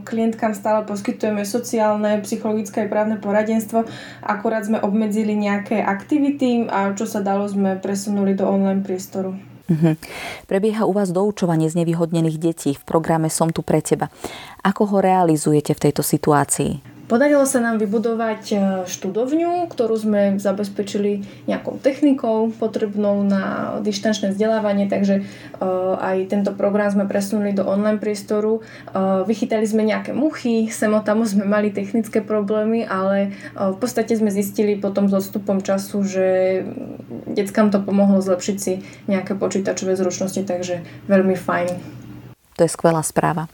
klientkám 0.06 0.54
stále 0.54 0.86
poskytujeme 0.86 1.42
sociálne, 1.50 2.22
psychologické 2.22 2.86
a 2.86 2.92
právne 2.94 3.18
poradenstvo, 3.18 3.90
akurát 4.22 4.62
sme 4.62 4.78
obmedzili 4.78 5.34
nejaké 5.34 5.82
aktivity 5.82 6.70
a 6.70 6.94
čo 6.94 7.10
sa 7.10 7.26
dalo 7.26 7.50
sme 7.50 7.82
presunuli 7.82 8.38
do 8.38 8.46
online 8.46 8.86
priestoru. 8.86 9.34
Uh-huh. 9.66 9.98
Prebieha 10.46 10.86
u 10.86 10.94
vás 10.94 11.10
doučovanie 11.10 11.74
z 11.74 11.82
nevyhodnených 11.82 12.38
detí 12.38 12.78
v 12.78 12.84
programe 12.86 13.34
Som 13.34 13.50
tu 13.50 13.66
pre 13.66 13.82
teba. 13.82 14.14
Ako 14.62 14.94
ho 14.94 14.98
realizujete 15.02 15.74
v 15.74 15.90
tejto 15.90 16.06
situácii? 16.06 16.93
Podarilo 17.04 17.44
sa 17.44 17.60
nám 17.60 17.84
vybudovať 17.84 18.44
e, 18.50 18.56
študovňu, 18.88 19.68
ktorú 19.68 19.96
sme 20.00 20.22
zabezpečili 20.40 21.28
nejakou 21.52 21.76
technikou 21.84 22.48
potrebnou 22.56 23.28
na 23.28 23.76
dištančné 23.84 24.32
vzdelávanie, 24.32 24.88
takže 24.88 25.20
e, 25.20 25.24
aj 26.00 26.32
tento 26.32 26.56
program 26.56 26.96
sme 26.96 27.04
presunuli 27.04 27.52
do 27.52 27.68
online 27.68 28.00
priestoru. 28.00 28.64
E, 28.64 29.28
vychytali 29.28 29.68
sme 29.68 29.84
nejaké 29.84 30.16
muchy, 30.16 30.72
tam 31.04 31.28
sme 31.28 31.44
mali 31.44 31.76
technické 31.76 32.24
problémy, 32.24 32.88
ale 32.88 33.36
v 33.52 33.76
podstate 33.76 34.16
sme 34.16 34.32
zistili 34.32 34.80
potom 34.80 35.12
s 35.12 35.14
odstupom 35.14 35.60
času, 35.60 36.08
že 36.08 36.28
deckám 37.28 37.68
to 37.68 37.84
pomohlo 37.84 38.24
zlepšiť 38.24 38.58
si 38.58 38.80
nejaké 39.12 39.36
počítačové 39.36 40.00
zručnosti, 40.00 40.40
takže 40.48 40.88
veľmi 41.12 41.36
fajn. 41.36 42.04
To 42.58 42.66
je 42.66 42.70
skvelá 42.70 43.02
správa. 43.02 43.50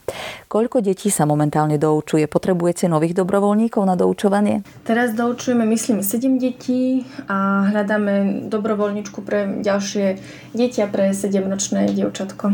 Koľko 0.52 0.84
detí 0.84 1.08
sa 1.08 1.24
momentálne 1.24 1.80
doučuje? 1.80 2.28
Potrebujete 2.28 2.92
nových 2.92 3.16
dobrovoľníkov 3.16 3.84
na 3.88 3.96
doučovanie? 3.96 4.66
Teraz 4.84 5.16
doučujeme, 5.16 5.64
myslím, 5.64 6.04
7 6.04 6.36
detí 6.36 7.08
a 7.32 7.70
hľadáme 7.72 8.48
dobrovoľničku 8.52 9.24
pre 9.24 9.64
ďalšie 9.64 10.06
deti 10.52 10.80
a 10.84 10.88
pre 10.92 11.16
7-ročné 11.16 11.96
dievčatko. 11.96 12.52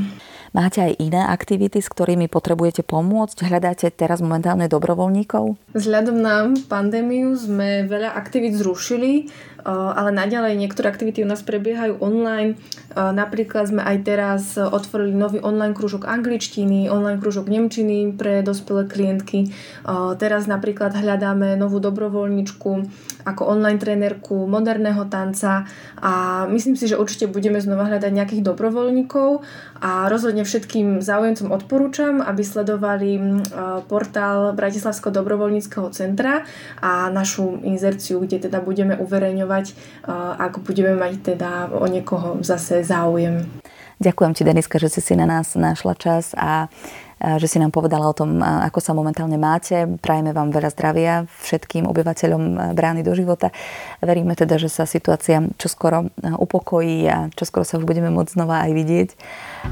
Máte 0.56 0.88
aj 0.88 1.04
iné 1.04 1.20
aktivity, 1.20 1.84
s 1.84 1.92
ktorými 1.92 2.32
potrebujete 2.32 2.80
pomôcť? 2.88 3.44
Hľadáte 3.44 3.92
teraz 3.92 4.24
momentálne 4.24 4.72
dobrovoľníkov? 4.72 5.76
Vzhľadom 5.76 6.16
na 6.16 6.48
pandémiu 6.72 7.36
sme 7.36 7.84
veľa 7.84 8.16
aktivít 8.16 8.56
zrušili, 8.56 9.28
ale 9.66 10.14
naďalej 10.14 10.54
niektoré 10.62 10.94
aktivity 10.94 11.26
u 11.26 11.28
nás 11.28 11.42
prebiehajú 11.42 11.98
online. 11.98 12.56
Napríklad 12.94 13.74
sme 13.74 13.82
aj 13.82 13.98
teraz 14.06 14.56
otvorili 14.56 15.18
nový 15.18 15.42
online 15.42 15.74
krúžok 15.74 16.06
angličtiny, 16.06 16.88
online 16.88 17.18
krúžok 17.18 17.50
nemčiny 17.50 18.14
pre 18.14 18.46
dospelé 18.46 18.86
klientky. 18.86 19.50
Teraz 20.22 20.46
napríklad 20.46 20.94
hľadáme 20.94 21.58
novú 21.58 21.82
dobrovoľničku 21.82 22.72
ako 23.26 23.42
online 23.42 23.82
trénerku 23.82 24.46
moderného 24.46 25.10
tanca 25.10 25.66
a 25.98 26.46
myslím 26.46 26.78
si, 26.78 26.86
že 26.86 27.02
určite 27.02 27.26
budeme 27.26 27.58
znova 27.58 27.90
hľadať 27.90 28.12
nejakých 28.14 28.46
dobrovoľníkov 28.46 29.42
a 29.82 30.06
rozhodne 30.14 30.46
všetkým 30.46 31.02
záujemcom 31.02 31.50
odporúčam, 31.50 32.22
aby 32.22 32.46
sledovali 32.46 33.18
portál 33.90 34.54
Bratislavského 34.54 35.10
dobrovoľníckého 35.10 35.90
centra 35.90 36.46
a 36.78 37.10
našu 37.10 37.66
inzerciu, 37.66 38.22
kde 38.22 38.46
teda 38.46 38.62
budeme 38.62 38.94
uverejňovať, 38.94 39.55
ak 40.40 40.60
budeme 40.66 40.98
mať 40.98 41.36
teda 41.36 41.70
o 41.72 41.86
niekoho 41.86 42.42
zase 42.42 42.84
záujem. 42.84 43.46
Ďakujem 43.96 44.32
ti, 44.36 44.44
Deniska, 44.44 44.76
že 44.76 44.92
si 44.92 45.00
si 45.00 45.14
na 45.16 45.24
nás 45.24 45.56
našla 45.56 45.96
čas 45.96 46.36
a 46.36 46.68
že 47.42 47.48
si 47.50 47.58
nám 47.58 47.74
povedala 47.74 48.06
o 48.06 48.14
tom, 48.14 48.38
ako 48.42 48.78
sa 48.78 48.94
momentálne 48.94 49.42
máte. 49.42 49.90
Prajeme 50.00 50.30
vám 50.30 50.54
veľa 50.54 50.70
zdravia 50.70 51.14
všetkým 51.42 51.90
obyvateľom 51.90 52.76
brány 52.78 53.02
do 53.02 53.18
života. 53.18 53.50
Veríme 54.00 54.38
teda, 54.38 54.62
že 54.62 54.70
sa 54.70 54.86
situácia 54.86 55.42
čoskoro 55.58 56.14
upokojí 56.22 57.10
a 57.10 57.34
čoskoro 57.34 57.66
sa 57.66 57.82
už 57.82 57.90
budeme 57.90 58.14
môcť 58.14 58.34
znova 58.38 58.62
aj 58.70 58.72
vidieť. 58.78 59.10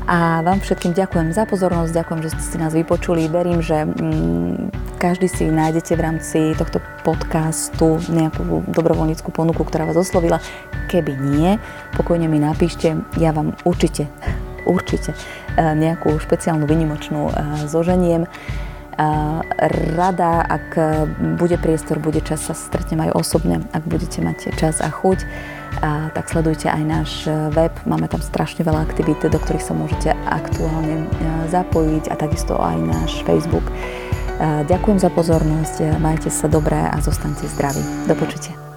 A 0.09 0.41
vám 0.41 0.65
všetkým 0.65 0.97
ďakujem 0.97 1.29
za 1.37 1.45
pozornosť, 1.45 1.93
ďakujem, 1.93 2.19
že 2.25 2.29
ste 2.41 2.57
nás 2.57 2.73
vypočuli. 2.73 3.29
Verím, 3.29 3.61
že 3.61 3.85
mm, 3.85 4.97
každý 4.97 5.29
si 5.29 5.45
nájdete 5.45 5.93
v 5.93 6.01
rámci 6.01 6.39
tohto 6.57 6.81
podcastu 7.05 8.01
nejakú 8.09 8.65
dobrovoľníckú 8.73 9.29
ponuku, 9.29 9.61
ktorá 9.67 9.85
vás 9.85 9.99
oslovila. 9.99 10.41
Keby 10.89 11.13
nie, 11.13 11.61
pokojne 11.93 12.25
mi 12.25 12.41
napíšte, 12.41 12.97
ja 13.21 13.29
vám 13.29 13.53
určite 13.67 14.09
určite 14.65 15.13
e, 15.13 15.17
nejakú 15.61 16.17
špeciálnu 16.19 16.65
vynimočnú 16.65 17.29
e, 17.29 17.31
zoženiem. 17.69 18.25
E, 18.25 18.29
rada, 19.97 20.43
ak 20.45 20.67
bude 21.39 21.57
priestor, 21.57 21.97
bude 21.97 22.21
čas, 22.21 22.45
sa 22.45 22.53
stretnem 22.53 23.09
aj 23.09 23.15
osobne, 23.17 23.65
ak 23.73 23.83
budete 23.85 24.21
mať 24.21 24.53
čas 24.57 24.81
a 24.81 24.89
chuť. 24.89 25.25
Tak 26.13 26.29
sledujte 26.29 26.69
aj 26.69 26.83
náš 26.85 27.09
web, 27.49 27.73
máme 27.89 28.05
tam 28.05 28.21
strašne 28.21 28.61
veľa 28.61 28.85
aktivít, 28.85 29.25
do 29.25 29.41
ktorých 29.41 29.65
sa 29.65 29.73
môžete 29.73 30.13
aktuálne 30.29 31.09
zapojiť 31.49 32.13
a 32.13 32.15
takisto 32.15 32.61
aj 32.61 32.77
náš 32.77 33.11
Facebook. 33.25 33.65
Ďakujem 34.69 35.01
za 35.01 35.09
pozornosť, 35.09 35.97
majte 35.97 36.29
sa 36.29 36.45
dobré 36.45 36.77
a 36.77 37.01
zostaňte 37.01 37.49
zdraví. 37.49 37.81
Do 38.05 38.13
počutia. 38.13 38.72